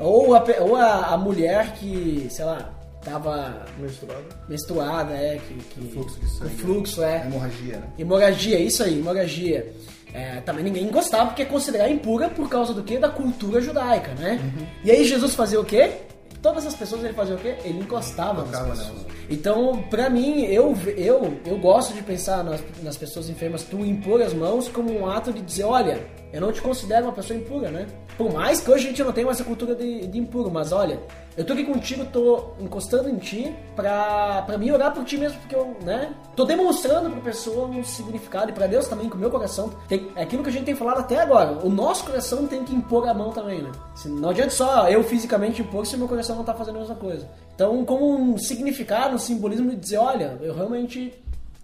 [0.00, 2.68] Ou, a, ou a, a mulher que, sei lá,
[3.04, 4.24] tava menstruada.
[4.48, 6.54] menstruada, é, que, que fluxo de sangue.
[6.54, 7.26] o fluxo, é.
[7.26, 7.88] Hemorragia, né?
[7.98, 9.72] Hemorragia, isso aí, hemorragia.
[10.12, 12.98] É, também ninguém gostava porque é considerada impura por causa do que?
[12.98, 14.40] Da cultura judaica, né?
[14.82, 15.92] E aí Jesus fazia o quê?
[16.40, 17.56] Todas as pessoas ele fazia o quê?
[17.64, 19.06] Ele encostava nas pessoas.
[19.28, 24.22] Então, pra mim, eu, eu, eu gosto de pensar nas, nas pessoas enfermas, tu impor
[24.22, 26.00] as mãos como um ato de dizer, olha,
[26.32, 27.86] eu não te considero uma pessoa impura, né?
[28.16, 31.00] Por mais que hoje a gente não tenha essa cultura de, de impuro, mas olha,
[31.36, 35.38] eu tô aqui contigo, tô encostando em ti pra, pra mim orar por ti mesmo,
[35.38, 36.12] porque eu, né?
[36.34, 39.72] Tô demonstrando pra pessoa um significado e pra Deus também, com o meu coração.
[39.88, 41.64] Tem, é aquilo que a gente tem falado até agora.
[41.64, 43.70] O nosso coração tem que impor a mão também, né?
[44.06, 46.96] Não adianta só eu fisicamente impor se o meu coração não tá fazendo a mesma
[46.96, 47.28] coisa.
[47.54, 51.14] Então, como um significado, um simbolismo de dizer, olha, eu realmente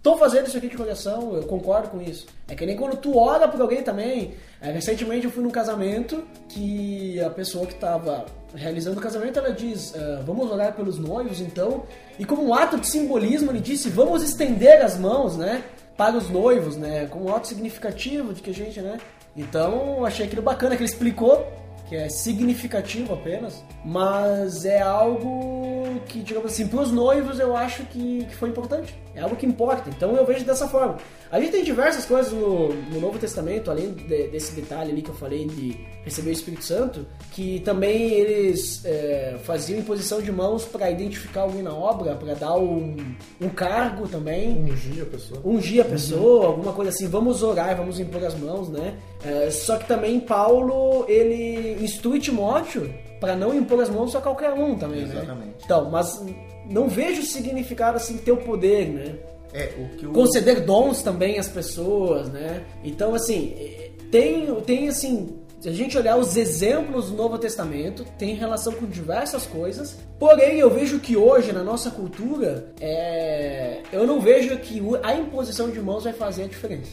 [0.05, 2.27] tô fazendo isso aqui de coração, eu concordo com isso.
[2.47, 4.35] É que nem quando tu ora por alguém também.
[4.61, 9.51] É, recentemente eu fui num casamento que a pessoa que tava realizando o casamento, ela
[9.51, 11.85] diz, ah, vamos orar pelos noivos então.
[12.19, 15.63] E como um ato de simbolismo, ele disse, vamos estender as mãos, né?
[15.97, 17.07] Para os noivos, né?
[17.07, 18.99] Como um ato significativo de que a gente, né?
[19.35, 21.51] Então, achei aquilo bacana que ele explicou
[21.87, 27.83] que é significativo apenas, mas é algo que, digamos assim, para os noivos eu acho
[27.85, 28.95] que, que foi importante.
[29.13, 29.89] É algo que importa.
[29.89, 30.97] Então eu vejo dessa forma.
[31.31, 35.09] A gente tem diversas coisas no, no Novo Testamento, além de- desse detalhe ali que
[35.09, 40.65] eu falei de receber o Espírito Santo, que também eles é, faziam imposição de mãos
[40.65, 42.95] para identificar alguém na obra, para dar um,
[43.39, 45.41] um cargo também Ungir a pessoa.
[45.45, 48.95] ungir a pessoa, alguma coisa assim, vamos orar, vamos impor as mãos, né?
[49.25, 54.53] É, só que também Paulo, ele instrui Timóteo para não impor as mãos a qualquer
[54.53, 55.13] um também, né?
[55.15, 55.55] Exatamente.
[55.63, 56.23] Então, mas
[56.69, 59.15] não vejo significado assim ter o poder, né?
[59.53, 60.11] É, o que o...
[60.11, 62.63] Conceder dons também às pessoas, né?
[62.83, 63.55] Então, assim,
[64.11, 68.85] tem, tem assim, se a gente olhar os exemplos do Novo Testamento, tem relação com
[68.85, 69.97] diversas coisas.
[70.19, 75.71] Porém, eu vejo que hoje, na nossa cultura, é, eu não vejo que a imposição
[75.71, 76.91] de mãos vai fazer a diferença.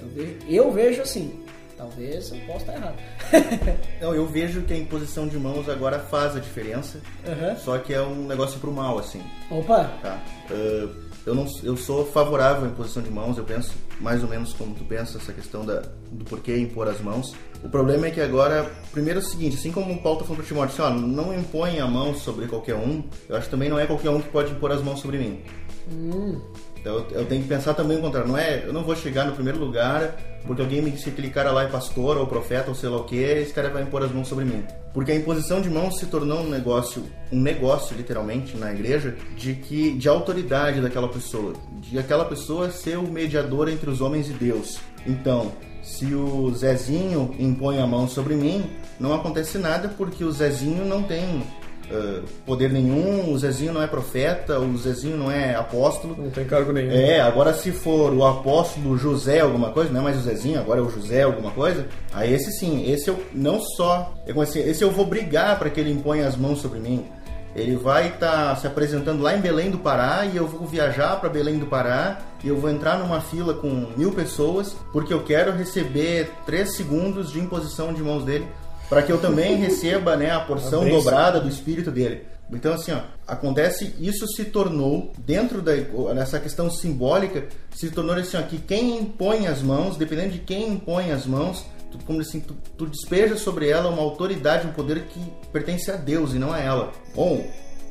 [0.00, 1.43] Eu vejo, eu vejo assim.
[1.84, 2.96] Talvez eu possa estar errado.
[4.00, 7.56] Não, eu vejo que a imposição de mãos agora faz a diferença, Aham.
[7.56, 9.84] só que é um negócio pro mal, assim, Opa!
[10.02, 10.22] tá?
[10.50, 10.88] Ah,
[11.26, 14.74] eu, não, eu sou favorável à imposição de mãos, eu penso mais ou menos como
[14.74, 17.34] tu pensa, essa questão da, do porquê impor as mãos.
[17.62, 20.38] O problema é que agora, primeiro é o seguinte, assim como o Paulo tá falando
[20.38, 23.68] pro Timóteo, assim, ó, não impõe a mão sobre qualquer um, eu acho que também
[23.70, 25.40] não é qualquer um que pode impor as mãos sobre mim.
[26.84, 28.28] Então eu, tenho que pensar também o contrário.
[28.28, 30.14] Não é, eu não vou chegar no primeiro lugar
[30.46, 32.98] porque alguém me disse que aquele cara lá é pastor ou profeta ou sei lá
[32.98, 34.62] o que, esse cara vai impor as mãos sobre mim.
[34.92, 39.54] Porque a imposição de mãos se tornou um negócio, um negócio literalmente na igreja de
[39.54, 44.34] que de autoridade daquela pessoa, de aquela pessoa ser o mediador entre os homens e
[44.34, 44.78] Deus.
[45.06, 48.62] Então, se o Zezinho impõe a mão sobre mim,
[49.00, 51.42] não acontece nada porque o Zezinho não tem
[51.90, 56.16] ah, poder nenhum, o Zezinho não é profeta, o Zezinho não é apóstolo.
[56.18, 56.92] Não tem cargo nenhum.
[56.92, 60.80] É, agora se for o apóstolo José alguma coisa, não é mais o Zezinho, agora
[60.80, 64.82] é o José alguma coisa, aí esse sim, esse eu não só, eu, assim, esse
[64.82, 67.04] eu vou brigar para que ele imponha as mãos sobre mim.
[67.54, 71.28] Ele vai estar se apresentando lá em Belém do Pará e eu vou viajar para
[71.28, 75.52] Belém do Pará e eu vou entrar numa fila com mil pessoas porque eu quero
[75.52, 78.48] receber três segundos de imposição de mãos dele
[78.88, 82.26] para que eu também receba né, a porção dobrada do espírito dele.
[82.52, 85.72] Então assim, ó, acontece, isso se tornou dentro da
[86.14, 90.68] nessa questão simbólica, se tornou assim, ó, que quem impõe as mãos, dependendo de quem
[90.68, 95.04] impõe as mãos, tu, como assim, tu, tu despeja sobre ela uma autoridade, um poder
[95.04, 95.20] que
[95.52, 96.92] pertence a Deus e não a ela.
[97.14, 97.44] Bom,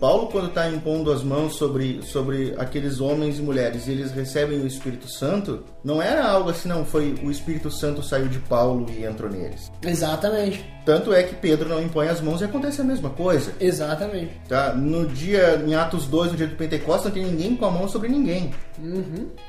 [0.04, 4.60] Paulo, quando está impondo as mãos sobre, sobre aqueles homens e mulheres e eles recebem
[4.60, 8.86] o Espírito Santo, não era algo assim, não, foi o Espírito Santo saiu de Paulo
[8.89, 9.72] e entrou neles.
[9.82, 10.62] Exatamente.
[10.86, 13.54] Tanto é que Pedro não impõe as mãos e acontece a mesma coisa.
[13.62, 14.34] Exatamente.
[14.49, 14.74] Tá?
[14.74, 17.88] No dia, em Atos 2, no dia do Pentecostes, não tem ninguém com a mão
[17.88, 18.51] sobre ninguém.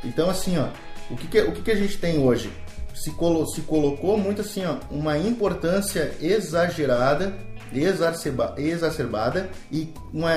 [0.04, 0.66] Então, assim, ó,
[1.10, 2.48] o que, que- o que, que a gente tem hoje?
[2.94, 7.34] Se, colo- se colocou muito assim, ó, uma importância exagerada,
[7.82, 10.32] exacerba- exacerbada e uma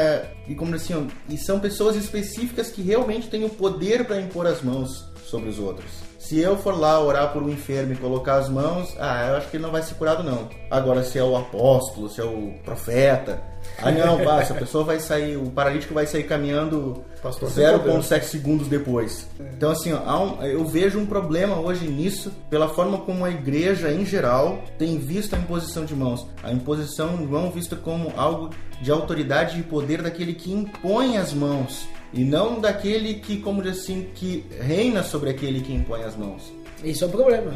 [0.48, 4.62] e como assim, e são pessoas específicas que realmente têm o poder para impor as
[4.62, 6.08] mãos sobre os outros.
[6.20, 9.50] Se eu for lá orar por um enfermo e colocar as mãos, ah, eu acho
[9.50, 10.50] que ele não vai ser curado não.
[10.70, 13.42] Agora se é o apóstolo, se é o profeta,
[13.82, 18.00] ah não, pá, essa pessoa vai sair, o paralítico vai sair caminhando Pastor tem poder.
[18.02, 19.28] 0,7 segundos depois.
[19.56, 23.92] Então, assim, ó, um- eu vejo um problema hoje nisso, pela forma como a igreja
[23.92, 26.26] em geral tem visto a imposição de mãos.
[26.44, 28.50] A imposição de mão vista como algo
[28.82, 31.88] de autoridade e poder daquele que impõe as mãos.
[32.14, 36.54] E não daquele que, como diz assim, que reina sobre aquele que impõe as mãos.
[36.84, 37.54] Isso é o problema.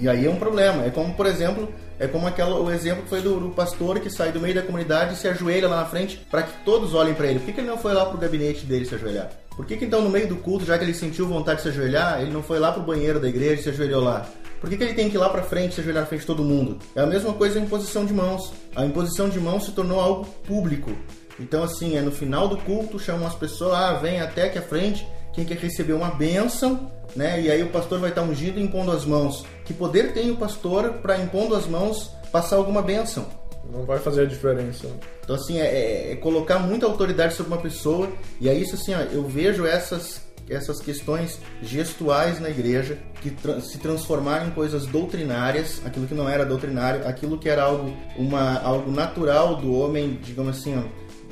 [0.00, 0.84] E aí é um problema.
[0.84, 1.68] É como, por exemplo,
[2.00, 4.62] é como aquela, o exemplo que foi do, do pastor que sai do meio da
[4.62, 7.38] comunidade e se ajoelha lá na frente para que todos olhem para ele.
[7.38, 9.30] Por que, que ele não foi lá pro gabinete dele se ajoelhar?
[9.54, 11.68] Por que, que então no meio do culto, já que ele sentiu vontade de se
[11.68, 14.26] ajoelhar, ele não foi lá pro banheiro da igreja e se ajoelhou lá?
[14.62, 16.26] Por que, que ele tem que ir lá pra frente se ajoelhar na frente de
[16.26, 16.78] todo mundo?
[16.96, 18.50] É a mesma coisa a imposição de mãos.
[18.74, 20.90] A imposição de mãos se tornou algo público.
[21.38, 24.62] Então, assim, é no final do culto, chamam as pessoas, ah, vem até aqui à
[24.62, 27.40] frente, quem quer receber uma bênção, né?
[27.40, 29.44] E aí o pastor vai estar ungido impondo as mãos.
[29.64, 33.26] Que poder tem o pastor para impondo as mãos passar alguma bênção?
[33.72, 34.88] Não vai fazer a diferença.
[35.22, 38.08] Então, assim, é, é- é colocar muita autoridade sobre uma pessoa.
[38.40, 43.60] E é isso, assim, ó, eu vejo essas, essas questões gestuais na igreja que tra-
[43.60, 48.58] se transformaram em coisas doutrinárias, aquilo que não era doutrinário, aquilo que era algo, uma,
[48.60, 50.82] algo natural do homem, digamos assim, ó.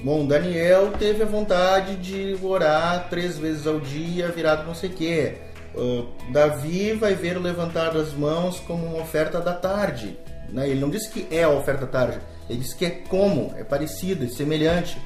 [0.03, 4.93] Bom, Daniel teve a vontade de orar três vezes ao dia, virado não sei o
[4.93, 5.35] quê.
[5.77, 10.17] Ah, Davi vai ver o levantar das mãos como uma oferta da tarde.
[10.51, 10.69] Né?
[10.69, 13.65] Ele não disse que é a oferta da tarde, ele disse que é como, é
[13.65, 14.99] parecido, é semelhante.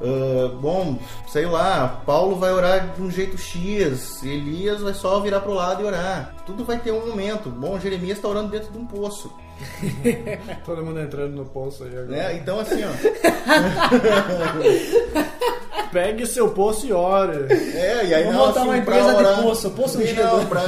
[0.00, 5.40] Ah, bom, sei lá, Paulo vai orar de um jeito X, Elias vai só virar
[5.40, 6.34] pro lado e orar.
[6.46, 7.50] Tudo vai ter um momento.
[7.50, 9.30] Bom, Jeremias está orando dentro de um poço.
[10.64, 12.06] Todo mundo entrando no poço aí agora.
[12.06, 12.36] Né?
[12.36, 12.90] Então, assim, ó.
[15.92, 17.52] Pegue seu poço e ore.
[17.52, 20.22] É, e aí Vamos não, montar assim, uma empresa de orar, poço, poço Sim, ungido.
[20.22, 20.62] não, pra,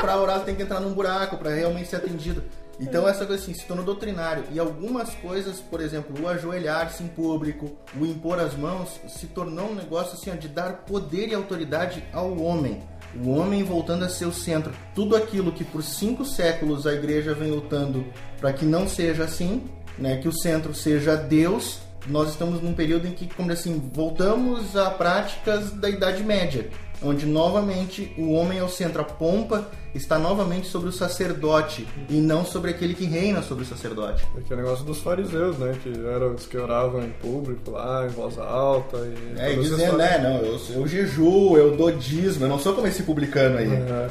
[0.00, 2.42] pra orar tem que entrar num buraco pra realmente ser atendido.
[2.78, 4.44] Então essa coisa assim, se tornou doutrinário.
[4.52, 9.70] E algumas coisas, por exemplo, o ajoelhar-se em público, o impor as mãos, se tornou
[9.70, 12.82] um negócio assim, ó, de dar poder e autoridade ao homem.
[13.24, 14.72] O homem voltando a ser o centro.
[14.94, 18.04] Tudo aquilo que por cinco séculos a igreja vem lutando
[18.40, 19.64] para que não seja assim,
[19.98, 24.76] né, que o centro seja Deus, nós estamos num período em que, como assim, voltamos
[24.76, 26.68] a práticas da Idade Média,
[27.02, 32.14] onde novamente o homem é o centro, a pompa está novamente sobre o sacerdote e
[32.14, 34.26] não sobre aquele que reina sobre o sacerdote.
[34.32, 35.76] Porque é o negócio dos fariseus, né?
[35.82, 38.98] Que eram os que oravam em público lá, em voz alta.
[38.98, 42.74] E É, e dizendo, né, não, eu, eu jejuo, eu dou dízimo, eu não sou
[42.74, 43.72] como esse publicano aí.
[43.72, 44.08] É.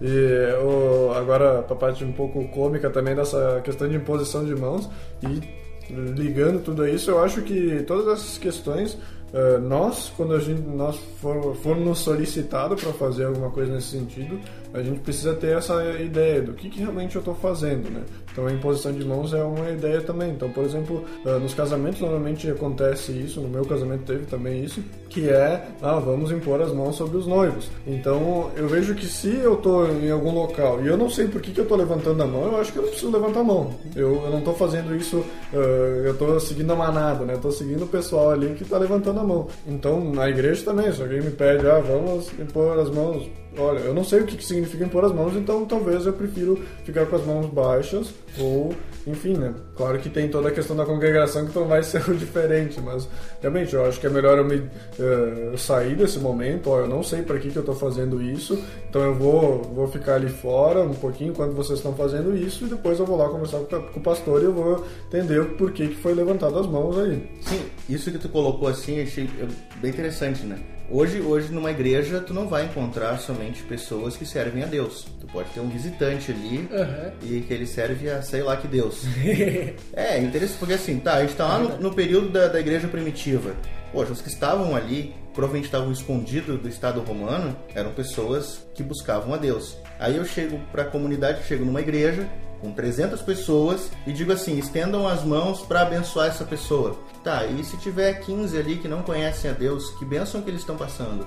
[0.00, 4.88] E o, agora, a parte um pouco cômica também dessa questão de imposição de mãos
[5.22, 5.58] e
[5.90, 8.98] ligando tudo isso, eu acho que todas essas questões,
[9.32, 14.40] eh, nós, quando a gente, nós for, formos solicitados para fazer alguma coisa nesse sentido,
[14.72, 18.02] a gente precisa ter essa ideia do que, que realmente eu estou fazendo, né?
[18.30, 20.30] Então a imposição de mãos é uma ideia também.
[20.30, 24.82] Então, por exemplo, eh, nos casamentos normalmente acontece isso, no meu casamento teve também isso,
[25.08, 27.70] que é, ah, vamos impor as mãos sobre os noivos.
[27.86, 31.40] Então eu vejo que se eu estou em algum local e eu não sei por
[31.40, 33.44] que, que eu estou levantando a mão, eu acho que eu não preciso levantar a
[33.44, 33.70] mão.
[33.96, 37.34] Eu, eu não estou fazendo isso, eh, eu estou seguindo a manada, né?
[37.34, 39.48] Estou seguindo o pessoal ali que está levantando a mão.
[39.66, 43.94] Então na igreja também, se alguém me pede, ah, vamos impor as mãos olha, eu
[43.94, 47.24] não sei o que significa impor as mãos, então talvez eu prefiro ficar com as
[47.24, 48.74] mãos baixas ou,
[49.06, 49.54] enfim, né?
[49.78, 53.08] Claro que tem toda a questão da congregação que então vai ser o diferente, mas
[53.40, 54.68] realmente eu acho que é melhor eu me
[54.98, 58.60] eh, sair desse momento, ó, eu não sei para que que eu tô fazendo isso,
[58.90, 62.68] então eu vou vou ficar ali fora um pouquinho enquanto vocês estão fazendo isso e
[62.68, 65.86] depois eu vou lá conversar com, com o pastor e eu vou entender por que
[65.86, 67.30] que foi levantado as mãos aí.
[67.40, 69.46] Sim, isso que tu colocou assim, achei é,
[69.80, 70.58] bem interessante, né?
[70.90, 75.06] Hoje, hoje numa igreja tu não vai encontrar somente pessoas que servem a Deus.
[75.20, 77.12] Tu pode ter um visitante ali Aham.
[77.22, 79.02] e que ele serve a sei lá que Deus.
[79.92, 82.88] é, interessante porque assim, tá, a gente tá lá no, no período da, da igreja
[82.88, 83.54] primitiva.
[83.92, 89.32] Poxa, os que estavam ali, provavelmente estavam escondidos do Estado romano, eram pessoas que buscavam
[89.32, 89.76] a Deus.
[89.98, 92.28] Aí eu chego pra comunidade, chego numa igreja
[92.60, 96.98] com 300 pessoas e digo assim, estendam as mãos para abençoar essa pessoa.
[97.22, 100.60] Tá, e se tiver 15 ali que não conhecem a Deus, que bênção que eles
[100.60, 101.26] estão passando?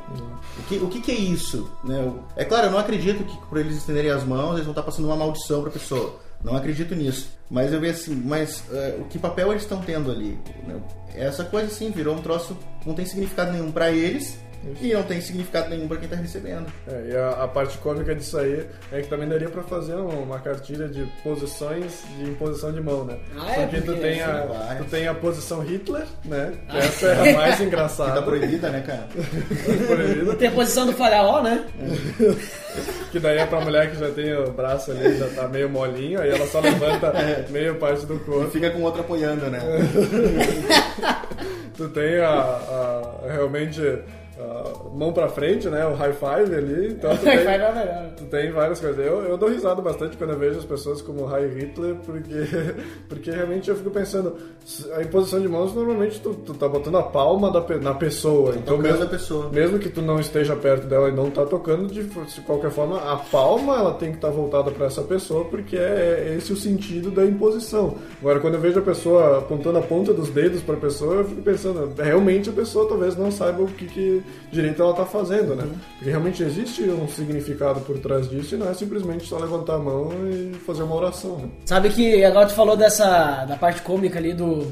[0.58, 1.70] O, que, o que, que é isso?
[1.84, 2.14] Né?
[2.36, 5.06] É claro, eu não acredito que por eles estenderem as mãos, eles vão estar passando
[5.06, 6.20] uma maldição para a pessoa.
[6.44, 7.30] Não acredito nisso.
[7.50, 8.64] Mas eu vejo assim, mas
[9.00, 10.39] o que papel eles estão tendo ali?
[10.66, 10.82] né?
[11.16, 14.38] Essa coisa assim virou um troço, não tem significado nenhum para eles
[14.82, 16.66] e não tem significado nenhum para quem tá recebendo.
[16.88, 20.24] É, e a, a parte cômica disso aí é que também daria pra fazer um-
[20.24, 23.18] uma cartilha de posições de imposição de mão, né?
[23.38, 23.66] Ah, é?
[23.66, 24.78] Porque tu tem, a, vai.
[24.78, 26.53] tu tem a posição Hitler, né?
[26.70, 28.12] Que Essa é a mais Que engraçada.
[28.14, 29.07] tá proibida, né, cara?
[29.88, 30.36] proibida.
[30.36, 31.66] Tem a posição do faraó, né?
[33.12, 36.22] Que daí é pra mulher que já tem o braço ali, já tá meio molinho,
[36.22, 37.12] aí ela só levanta
[37.49, 38.49] meio parte do E corpo.
[38.51, 39.59] fica com outro apoiando, né?
[41.76, 43.82] Tu tem a, a- realmente
[44.42, 45.86] a mão pra frente, né?
[45.86, 46.94] O high five ali.
[46.94, 48.12] Então tu tem, Vai dar melhor.
[48.18, 49.06] Tu tem várias coisas.
[49.06, 52.34] Eu, eu dou risada bastante quando eu vejo as pessoas como High Hitler, porque,
[53.08, 54.36] porque realmente eu fico pensando,
[54.96, 58.52] a imposição de mãos normalmente tu, tu tá botando a palma da, na pessoa.
[58.52, 59.50] Então tocando mesmo, a pessoa.
[59.50, 62.98] mesmo que tu não esteja perto dela e não tá tocando, de, de qualquer forma,
[62.98, 67.12] a palma ela tem que estar voltada para essa pessoa, porque é esse o sentido
[67.12, 67.96] da imposição.
[68.20, 71.26] Agora, quando eu vejo a pessoa apontando a ponta dos dedos para a pessoa, eu
[71.26, 75.56] fico pensando, realmente a pessoa talvez não saiba o que, que direito ela tá fazendo,
[75.56, 75.68] né?
[75.98, 79.80] Porque realmente existe um significado por trás disso e não é simplesmente só levantar a
[79.80, 81.50] mão e fazer uma oração, né?
[81.66, 84.68] Sabe que agora tu falou dessa da parte cômica ali do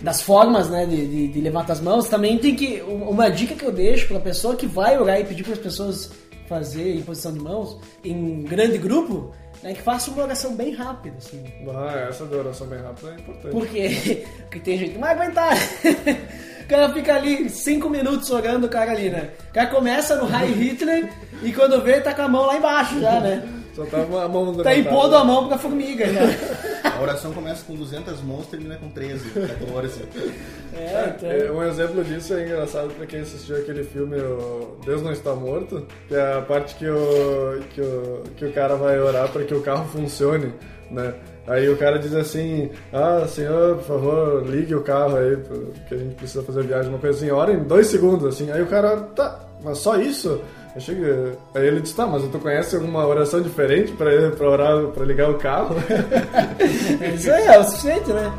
[0.00, 2.08] das formas, né, de, de, de levantar as mãos.
[2.08, 5.42] Também tem que uma dica que eu deixo pra pessoa que vai orar e pedir
[5.42, 6.10] para as pessoas
[6.48, 9.32] fazer imposição de mãos em grande grupo,
[9.62, 11.42] né, que faça uma oração bem rápida, assim.
[11.68, 13.52] Ah, essa da oração bem rápida é importante.
[13.52, 15.56] Porque, porque tem gente que não vai aguentar.
[16.66, 19.30] O cara fica ali cinco minutos orando o cara ali, né?
[19.50, 23.00] O cara começa no High Hitler e quando vê, tá com a mão lá embaixo
[23.00, 23.48] já, né?
[23.72, 26.22] Só tá a mão Tá impondo a mão pra formiga já.
[26.90, 30.02] A oração começa com 200 mãos, termina com 13, 14.
[30.74, 31.30] É, então.
[31.30, 35.34] É, um exemplo disso é engraçado pra quem assistiu aquele filme o Deus Não Está
[35.34, 39.44] Morto, que é a parte que o, que o, que o cara vai orar para
[39.44, 40.52] que o carro funcione,
[40.90, 41.14] né?
[41.46, 45.36] Aí o cara diz assim, ah, senhor, por favor, ligue o carro aí,
[45.88, 48.50] que a gente precisa fazer viagem, uma coisa assim, ora em dois segundos, assim.
[48.50, 50.40] Aí o cara, tá, mas só isso?
[50.74, 54.86] Eu cheguei, aí ele disse, tá, mas tu conhece alguma oração diferente pra, pra orar,
[54.88, 55.76] pra ligar o carro?
[57.14, 58.30] Isso aí é o suficiente, né?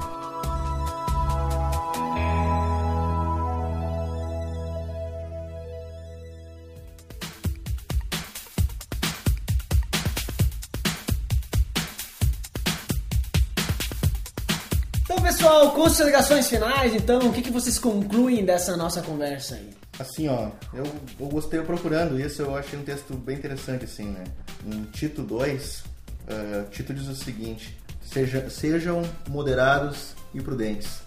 [15.58, 16.94] Pessoal, considerações finais.
[16.94, 19.70] Então, o que, que vocês concluem dessa nossa conversa aí?
[20.00, 20.84] Assim, ó, eu,
[21.20, 24.24] eu gostei procurando isso, eu achei um texto bem interessante, assim, né?
[24.66, 25.84] Em Tito 2,
[26.28, 31.02] eh, Tito diz o seguinte: Seja, sejam moderados e prudentes.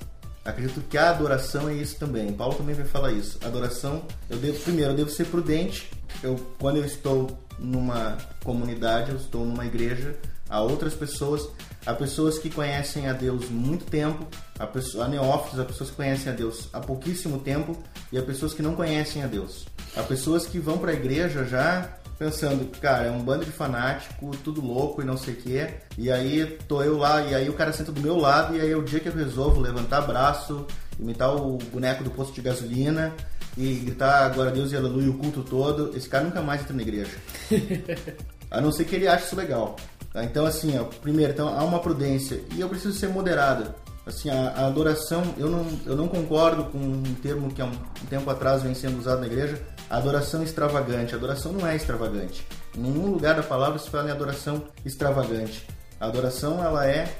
[0.44, 2.32] Acredito que a adoração é isso também.
[2.32, 3.38] Paulo também vai falar isso.
[3.44, 5.90] Adoração, eu devo, primeiro, eu devo ser prudente.
[6.22, 10.16] Eu, quando eu estou numa comunidade, eu estou numa igreja,
[10.51, 11.48] há outras pessoas,
[11.86, 14.26] há pessoas que conhecem a Deus muito tempo,
[14.59, 17.78] há, pessoa, há neófitos, há pessoas que conhecem a Deus há pouquíssimo tempo
[18.12, 19.66] e há pessoas que não conhecem a Deus.
[19.96, 21.88] Há pessoas que vão para a igreja já
[22.18, 25.68] pensando, cara, é um bando de fanático, tudo louco e não sei o que.
[25.96, 28.70] E aí tô eu lá, e aí o cara senta do meu lado, e aí
[28.70, 30.66] é o dia que eu resolvo levantar braço,
[30.98, 33.14] imitar o boneco do posto de gasolina
[33.57, 36.74] e gritar glória a Deus e aleluia o culto todo, esse cara nunca mais entra
[36.74, 37.16] na igreja.
[38.51, 39.76] A não ser que ele ache isso legal.
[40.12, 40.24] Tá?
[40.24, 42.42] Então, assim, ó, primeiro, então, há uma prudência.
[42.54, 43.74] E eu preciso ser moderado.
[44.06, 47.70] Assim, a, a adoração, eu não, eu não concordo com um termo que há um,
[47.70, 51.14] um tempo atrás vem sendo usado na igreja, adoração extravagante.
[51.14, 52.46] Adoração não é extravagante.
[52.76, 55.66] Em nenhum lugar da palavra se fala em adoração extravagante.
[56.00, 57.14] A adoração, ela é...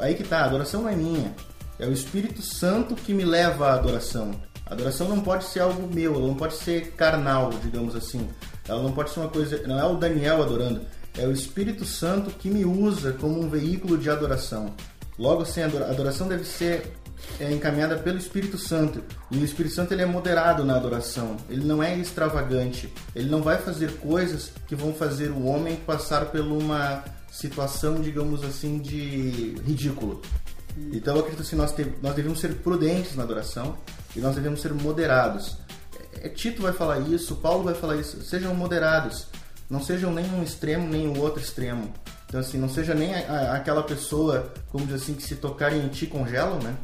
[0.00, 1.34] Aí que tá, a adoração não é minha.
[1.78, 4.32] É o Espírito Santo que me leva à adoração.
[4.66, 8.28] A adoração não pode ser algo meu, ela não pode ser carnal, digamos assim.
[8.66, 10.82] Ela não pode ser uma coisa, não é o Daniel adorando,
[11.16, 14.74] é o Espírito Santo que me usa como um veículo de adoração.
[15.18, 16.92] Logo assim, a adoração deve ser
[17.40, 19.02] é, encaminhada pelo Espírito Santo.
[19.30, 21.36] E o Espírito Santo ele é moderado na adoração.
[21.48, 22.92] Ele não é extravagante.
[23.14, 28.44] Ele não vai fazer coisas que vão fazer o homem passar por uma situação, digamos
[28.44, 30.22] assim, de ridículo.
[30.92, 33.76] Então eu acredito que nós, te, nós devemos ser prudentes na adoração
[34.14, 35.56] e nós devemos ser moderados.
[36.22, 38.22] É, Tito vai falar isso, Paulo vai falar isso.
[38.22, 39.26] Sejam moderados.
[39.68, 41.92] Não sejam nem um extremo nem o outro extremo.
[42.26, 45.82] Então, assim, não seja nem a, a, aquela pessoa, como diz assim, que se tocarem
[45.82, 46.76] em ti congelam, né?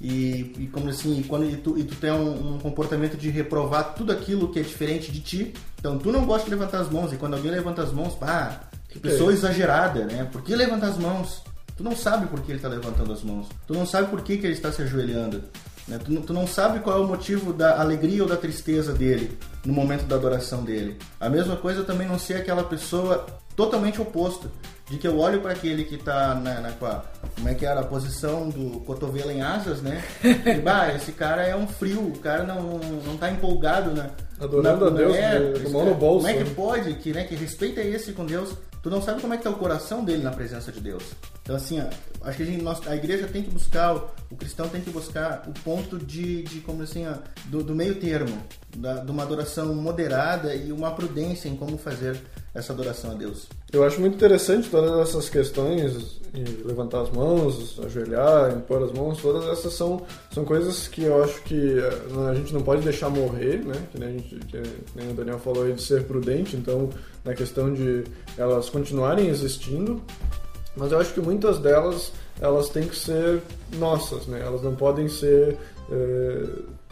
[0.00, 3.28] E, e como assim, e quando e tu, e tu tem um, um, comportamento de
[3.28, 6.88] reprovar tudo aquilo que é diferente de ti, então tu não gosta de levantar as
[6.88, 10.28] mãos, e quando alguém levanta as mãos, pá, que pessoa é exagerada, né?
[10.30, 11.42] Por que levantar as mãos?
[11.76, 13.48] Tu não sabe por que ele está levantando as mãos.
[13.66, 15.44] Tu não sabe por que, que ele está se ajoelhando.
[15.86, 15.98] Né?
[15.98, 19.72] Tu, tu, não sabe qual é o motivo da alegria ou da tristeza dele no
[19.72, 20.98] momento da adoração dele.
[21.20, 24.50] A mesma coisa também não ser aquela pessoa totalmente oposto.
[24.88, 27.84] De que eu olho para aquele que está na, na, como é que era a
[27.84, 30.00] posição do cotovelo em asas, né?
[30.22, 34.10] E, bah, esse cara é um frio, o cara não, não tá empolgado, né?
[34.38, 35.68] Adorando na, a Deus, é, né?
[35.70, 36.24] mão no bolso.
[36.24, 36.54] Como é que né?
[36.54, 39.50] pode, que, né, que respeita esse com Deus, tu não sabe como é que tá
[39.50, 41.02] o coração dele na presença de Deus.
[41.46, 41.84] Então, assim, ó,
[42.28, 45.52] acho que a, gente, a igreja tem que buscar, o, cristão tem que buscar o
[45.62, 48.36] ponto de, de como assim, ó, do, do meio termo,
[48.76, 52.20] da, de uma adoração moderada e uma prudência em como fazer
[52.52, 53.46] essa adoração a Deus.
[53.72, 56.20] Eu acho muito interessante todas essas questões,
[56.64, 61.40] levantar as mãos, ajoelhar, impor as mãos, todas essas são, são coisas que eu acho
[61.42, 61.76] que
[62.28, 63.74] a gente não pode deixar morrer, né?
[63.92, 64.62] Que nem, gente, que
[64.96, 66.90] nem o Daniel falou aí de ser prudente, então
[67.24, 68.02] na questão de
[68.36, 70.02] elas continuarem existindo,
[70.76, 73.40] mas eu acho que muitas delas elas têm que ser
[73.78, 74.42] nossas, né?
[74.44, 75.56] Elas não podem ser
[75.90, 76.42] é,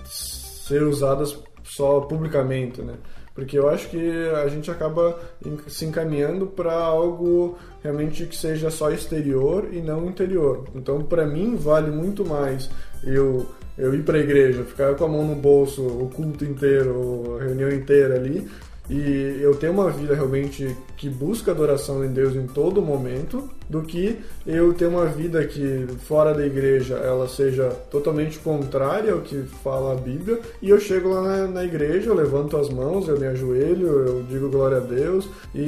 [0.04, 2.94] ser usadas só publicamente, né?
[3.34, 5.18] Porque eu acho que a gente acaba
[5.66, 10.64] se encaminhando para algo realmente que seja só exterior e não interior.
[10.74, 12.70] Então, para mim, vale muito mais
[13.02, 17.38] eu eu ir para a igreja, ficar com a mão no bolso o culto inteiro,
[17.40, 18.48] a reunião inteira ali,
[18.88, 23.80] e eu tenho uma vida realmente que busca adoração em Deus em todo momento, do
[23.82, 29.42] que eu ter uma vida que fora da igreja ela seja totalmente contrária ao que
[29.62, 33.18] fala a Bíblia, e eu chego lá na, na igreja, eu levanto as mãos, eu
[33.18, 35.60] me ajoelho, eu digo glória a Deus, e,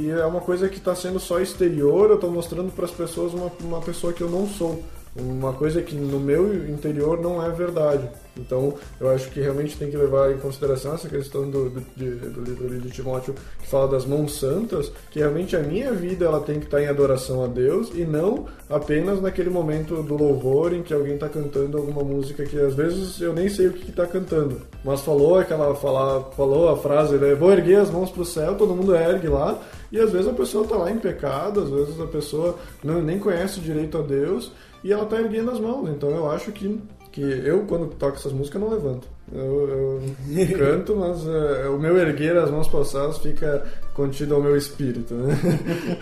[0.00, 3.32] e é uma coisa que está sendo só exterior, eu estou mostrando para as pessoas
[3.32, 4.82] uma, uma pessoa que eu não sou
[5.16, 8.08] uma coisa que no meu interior não é verdade.
[8.38, 12.10] Então, eu acho que realmente tem que levar em consideração essa questão do, do, de,
[12.10, 16.40] do livro de Timóteo que fala das mãos santas, que realmente a minha vida ela
[16.40, 20.82] tem que estar em adoração a Deus e não apenas naquele momento do louvor em
[20.82, 24.06] que alguém está cantando alguma música que às vezes eu nem sei o que está
[24.06, 28.26] cantando, mas falou aquela fala, falou a frase, né, vou erguer as mãos para o
[28.26, 29.58] céu, todo mundo ergue lá.
[29.90, 33.18] E às vezes a pessoa está lá em pecado, às vezes a pessoa não, nem
[33.18, 34.52] conhece direito a Deus
[34.82, 35.88] e ela tá erguendo as mãos.
[35.88, 36.80] Então eu acho que,
[37.12, 39.08] que eu, quando toco essas músicas, não levanto.
[39.32, 40.02] Eu, eu
[40.56, 45.14] canto, mas uh, o meu erguer as mãos passadas fica contido ao meu espírito.
[45.14, 45.34] Né?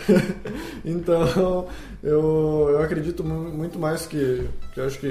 [0.84, 1.66] então
[2.06, 5.06] eu, eu acredito muito mais que, que acho que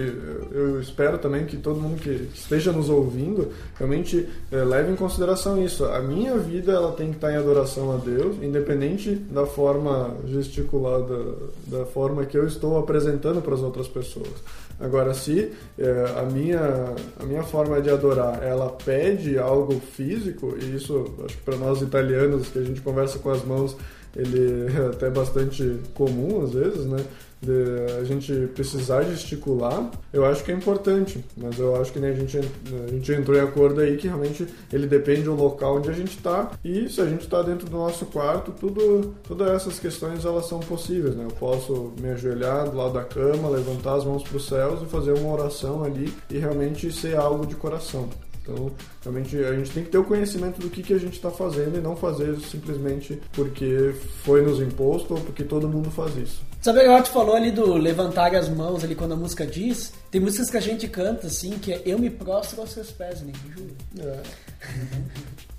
[0.52, 5.62] eu espero também que todo mundo que esteja nos ouvindo realmente uh, leve em consideração
[5.62, 5.84] isso.
[5.84, 11.18] A minha vida ela tem que estar em adoração a Deus, independente da forma gesticulada,
[11.68, 14.32] da forma que eu estou apresentando para as outras pessoas.
[14.80, 20.76] Agora, se é, a, minha, a minha forma de adorar ela pede algo físico, e
[20.76, 23.76] isso acho que para nós italianos que a gente conversa com as mãos,
[24.16, 27.04] ele é até bastante comum às vezes, né?
[27.46, 32.10] de a gente precisar gesticular, eu acho que é importante, mas eu acho que né,
[32.10, 35.90] a, gente, a gente entrou em acordo aí que realmente ele depende do local onde
[35.90, 39.80] a gente está e se a gente está dentro do nosso quarto, tudo, todas essas
[39.80, 41.26] questões elas são possíveis, né?
[41.26, 44.86] Eu posso me ajoelhar do lado da cama, levantar as mãos para os céus e
[44.86, 48.10] fazer uma oração ali e realmente ser algo de coração.
[48.48, 48.72] Então,
[49.02, 51.78] realmente, a gente tem que ter o conhecimento do que, que a gente está fazendo
[51.78, 53.94] e não fazer simplesmente porque
[54.24, 56.42] foi nos imposto ou porque todo mundo faz isso.
[56.62, 59.94] Sabe o que falou ali do levantar as mãos ali quando a música diz?
[60.12, 63.22] Tem músicas que a gente canta assim, que é Eu me prostro aos seus pés,
[63.22, 63.76] nem juro.
[64.00, 64.22] É.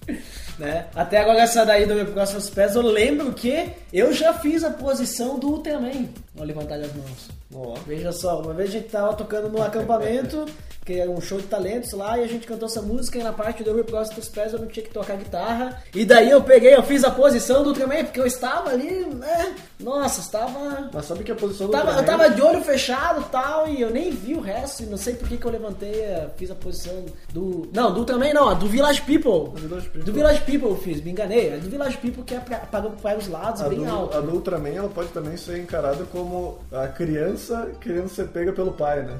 [0.58, 0.86] né?
[0.94, 4.62] Até agora essa daí do meu próximo aos pés, eu lembro que eu já fiz
[4.62, 7.28] a posição do Ultraman no levantar as mãos.
[7.54, 7.74] Oh.
[7.86, 10.44] Veja só, uma vez a gente tava tocando no acampamento
[10.84, 13.32] que era um show de talentos lá, e a gente cantou essa música, e na
[13.32, 15.82] parte do Rip Cross dos Pés eu não tinha que tocar guitarra.
[15.92, 19.56] E daí eu peguei, eu fiz a posição do Ultraman, porque eu estava ali, né?
[19.80, 20.88] Nossa, estava.
[20.94, 23.66] Mas sabe que a posição do Tava, eu Ultraman- tava de olho fechado e tal,
[23.68, 26.28] e eu nem vi o resto, e não sei por que, que eu levantei, eh,
[26.36, 27.68] fiz a posição do.
[27.72, 29.50] Não, do também não, a do Village People.
[29.60, 30.02] Do Village People.
[30.04, 31.52] Do Village People eu fiz, me enganei.
[31.54, 34.16] A do Village People que é pra, para, para os lados, A bem do, alto.
[34.16, 36.25] a do Ultraman ela pode também ser encarada como
[36.72, 39.18] a criança querendo ser pega pelo pai, né?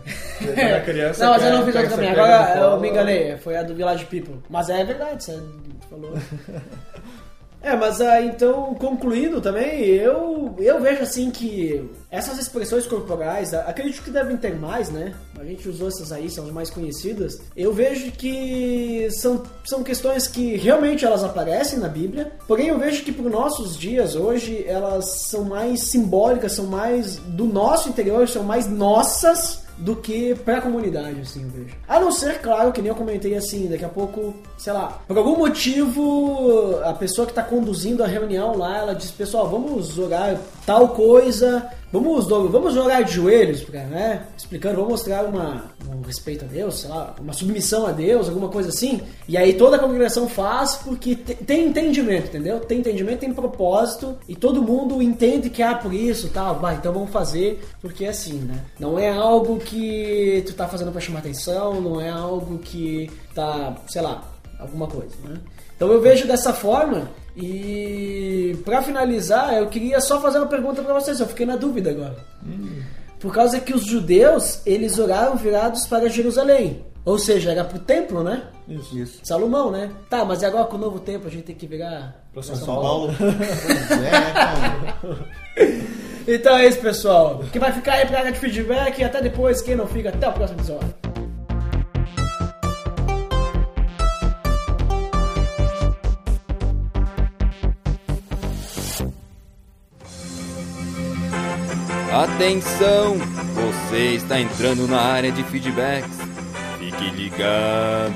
[0.76, 2.10] A criança não, mas eu não fiz outra também.
[2.10, 4.42] Agora eu me enganei, foi a do Village People.
[4.48, 5.42] Mas é verdade, você
[5.90, 6.12] falou.
[7.62, 14.02] É, mas ah, então, concluindo também, eu, eu vejo assim que essas expressões corporais, acredito
[14.02, 15.14] que devem ter mais, né?
[15.38, 17.40] A gente usou essas aí, são as mais conhecidas.
[17.56, 23.02] Eu vejo que são, são questões que realmente elas aparecem na Bíblia, porém eu vejo
[23.02, 28.28] que para os nossos dias hoje elas são mais simbólicas, são mais do nosso interior,
[28.28, 31.74] são mais nossas do que pra comunidade, assim, eu vejo.
[31.86, 35.16] A não ser, claro, que nem eu comentei assim, daqui a pouco, sei lá, por
[35.16, 40.38] algum motivo, a pessoa que tá conduzindo a reunião lá, ela diz, pessoal, vamos jogar
[40.64, 44.26] tal coisa, vamos, do- vamos jogar de joelhos, né?
[44.36, 48.48] Explicando, vamos mostrar uma, um respeito a Deus, sei lá, uma submissão a Deus, alguma
[48.48, 49.00] coisa assim.
[49.28, 52.60] E aí toda a congregação faz porque te- tem entendimento, entendeu?
[52.60, 56.30] Tem entendimento, tem propósito, e todo mundo entende que, ah, por isso,
[56.60, 58.60] vai, então vamos fazer, porque é assim, né?
[58.78, 63.74] Não é algo que tu tá fazendo pra chamar atenção, não é algo que tá,
[63.88, 64.22] sei lá,
[64.58, 65.36] alguma coisa, né?
[65.76, 70.94] Então eu vejo dessa forma e pra finalizar, eu queria só fazer uma pergunta pra
[70.94, 72.16] vocês, eu fiquei na dúvida agora.
[73.20, 76.84] Por causa que os judeus, eles oraram virados para Jerusalém.
[77.04, 78.42] Ou seja, era pro templo, né?
[78.68, 78.98] Isso.
[78.98, 79.20] Isso.
[79.22, 79.90] Salomão, né?
[80.10, 82.56] Tá, mas e agora com o novo templo a gente tem que virar pra São
[82.56, 83.14] São Paulo.
[83.16, 85.74] pois é?
[86.26, 87.44] Então é isso, pessoal.
[87.52, 90.28] Que vai ficar aí pra área de feedback e até depois, quem não fica, até
[90.28, 90.94] o próximo episódio.
[102.36, 103.16] Atenção!
[103.54, 106.18] Você está entrando na área de feedbacks.
[106.78, 108.12] Fique ligado.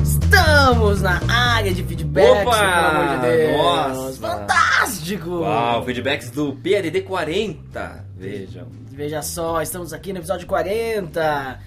[0.00, 2.56] Estamos na área de feedback, Opa!
[2.56, 3.56] pelo amor de Deus.
[3.56, 4.20] Nossa!
[4.20, 5.30] Fantástico!
[5.40, 8.04] Uau, feedbacks do PADD 40.
[8.16, 8.68] Vejam.
[8.92, 11.58] Veja só, estamos aqui no episódio 40.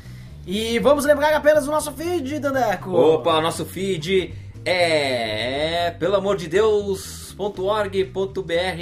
[0.47, 2.91] E vamos lembrar apenas o nosso feed, Dandeco.
[2.95, 7.35] Opa, nosso feed é, pelo amor de Deus.org.br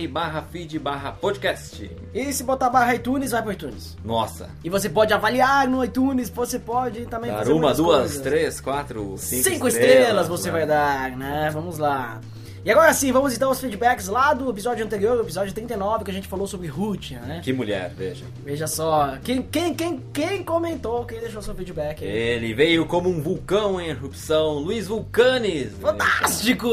[0.10, 1.92] barra feed barra podcast.
[2.14, 3.98] E se botar barra iTunes, vai pro iTunes.
[4.04, 4.50] Nossa.
[4.64, 8.22] E você pode avaliar no iTunes, você pode também Dar fazer uma, duas, coisas.
[8.22, 10.60] três, quatro, cinco, Cinco estrelas, você né?
[10.60, 11.50] vai dar, né?
[11.54, 12.22] Vamos lá.
[12.66, 16.12] E agora sim, vamos então aos feedbacks lá do episódio anterior, o episódio 39, que
[16.12, 17.42] a gente falou sobre Ruth, né?
[17.44, 18.24] Que mulher, veja.
[18.42, 22.02] Veja só, quem, quem, quem, quem comentou, quem deixou seu feedback?
[22.02, 25.74] Ele veio como um vulcão em erupção, Luiz Vulcanes.
[25.82, 26.70] Fantástico!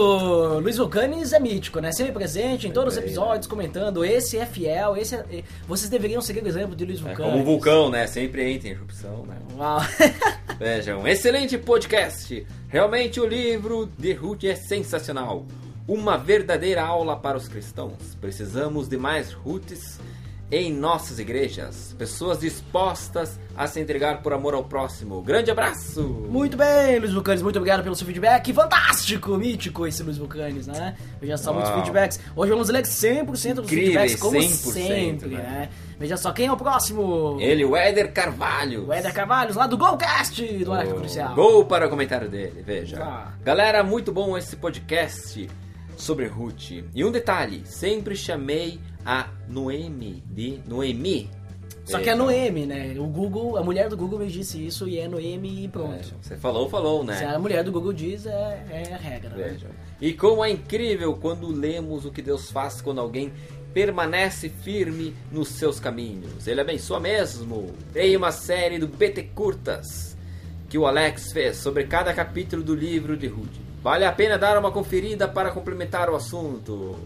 [0.62, 1.90] Luiz Vulcanes é mítico, né?
[1.90, 4.04] Sempre presente em todos os episódios, comentando.
[4.04, 5.42] Esse é fiel, esse é...
[5.66, 7.32] Vocês deveriam seguir o exemplo de Luiz É Vulcanes.
[7.32, 8.06] como um vulcão, né?
[8.06, 9.34] Sempre entra em erupção, né?
[9.56, 9.80] Uau.
[10.56, 12.46] Vejam, excelente podcast.
[12.70, 15.44] Realmente o livro de Ruth é sensacional.
[15.88, 18.16] Uma verdadeira aula para os cristãos.
[18.20, 19.98] Precisamos de mais Ruths
[20.52, 21.96] em nossas igrejas.
[21.98, 25.20] Pessoas dispostas a se entregar por amor ao próximo.
[25.20, 26.00] Grande abraço!
[26.02, 28.52] Muito bem, Luiz Vulcanes, muito obrigado pelo seu feedback.
[28.52, 30.96] Fantástico, mítico esse Luiz Vulcanes, né?
[31.20, 31.80] Veja só, muitos Uau.
[31.80, 32.20] feedbacks.
[32.36, 35.42] Hoje vamos ler 100% dos Incríveis, feedbacks, como 100%, sempre, né?
[35.42, 35.68] né?
[36.00, 37.36] Veja só, quem é o próximo?
[37.38, 38.86] Ele, o Éder Carvalho.
[38.86, 41.34] O Éder Carvalhos, lá do Golcast, do Arco Crucial.
[41.34, 43.04] Gol para o comentário dele, veja.
[43.04, 43.34] Ah.
[43.44, 45.46] Galera, muito bom esse podcast
[45.98, 46.70] sobre Ruth.
[46.94, 51.28] E um detalhe, sempre chamei a Noemi de Noemi.
[51.84, 52.94] Só que é Noemi, né?
[52.98, 55.96] O Google, a mulher do Google me disse isso e é Noemi e pronto.
[55.96, 57.34] Veja, Você falou, falou, Se né?
[57.34, 59.48] a mulher do Google diz, é, é a regra, né?
[59.48, 59.66] Veja.
[60.00, 63.32] E como é incrível quando lemos o que Deus faz quando alguém
[63.72, 66.46] permanece firme nos seus caminhos.
[66.46, 67.74] Ele abençoa mesmo.
[67.92, 70.16] Tem uma série do BT Curtas
[70.68, 73.56] que o Alex fez sobre cada capítulo do livro de Ruth.
[73.82, 76.96] Vale a pena dar uma conferida para complementar o assunto.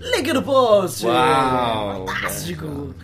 [0.00, 1.06] Link no post!
[1.06, 2.94] Uau, Fantástico!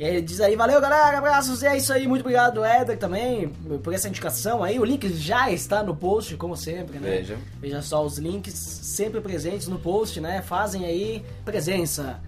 [0.00, 3.48] E aí diz aí, valeu galera, abraços, e é isso aí, muito obrigado Éder também
[3.82, 7.18] por essa indicação aí, o link já está no post, como sempre, né?
[7.18, 7.36] Veja.
[7.60, 10.40] Veja só, os links sempre presentes no post, né?
[10.40, 12.18] Fazem aí presença.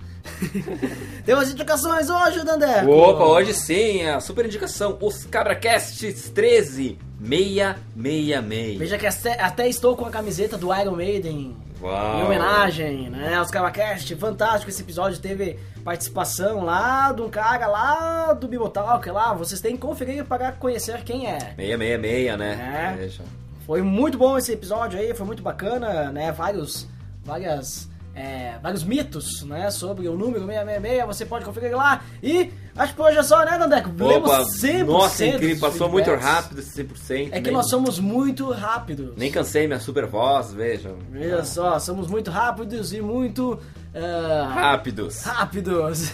[1.25, 2.91] Temos indicações hoje, Dandeco!
[2.91, 8.79] Opa, hoje sim, a super indicação, os Cabracasts 13 666.
[8.79, 12.21] Veja que até, até estou com a camiseta do Iron Maiden Uau.
[12.21, 14.15] Em homenagem, né, aos Cavacast.
[14.15, 15.19] Fantástico esse episódio.
[15.19, 19.35] Teve participação lá de um cara lá do Bibotalk lá.
[19.35, 21.39] Vocês têm que conferir para conhecer quem é.
[21.57, 22.99] 666, né?
[23.01, 23.33] É.
[23.67, 26.31] Foi muito bom esse episódio aí, foi muito bacana, né?
[26.33, 26.89] Vários,
[27.25, 29.71] várias, é, vários mitos, né?
[29.71, 32.03] Sobre o número 666, você pode conferir lá.
[32.23, 33.91] E acho que por hoje é só, né, Dandeco?
[33.97, 37.29] Lemos Opa, 100% nossa, incrível, passou muito rápido esse 100%.
[37.33, 39.15] É que nem, nós somos muito rápidos.
[39.17, 40.99] Nem cansei minha super voz, vejam.
[41.11, 43.59] Veja só, somos muito rápidos e muito
[43.95, 45.23] ah, Rápidos.
[45.23, 46.11] rápidos.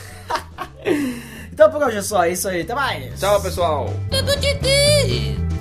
[1.52, 3.18] então por hoje é só, é isso aí, até mais.
[3.18, 3.92] Tchau, pessoal.
[4.10, 5.57] Tudo de Deus.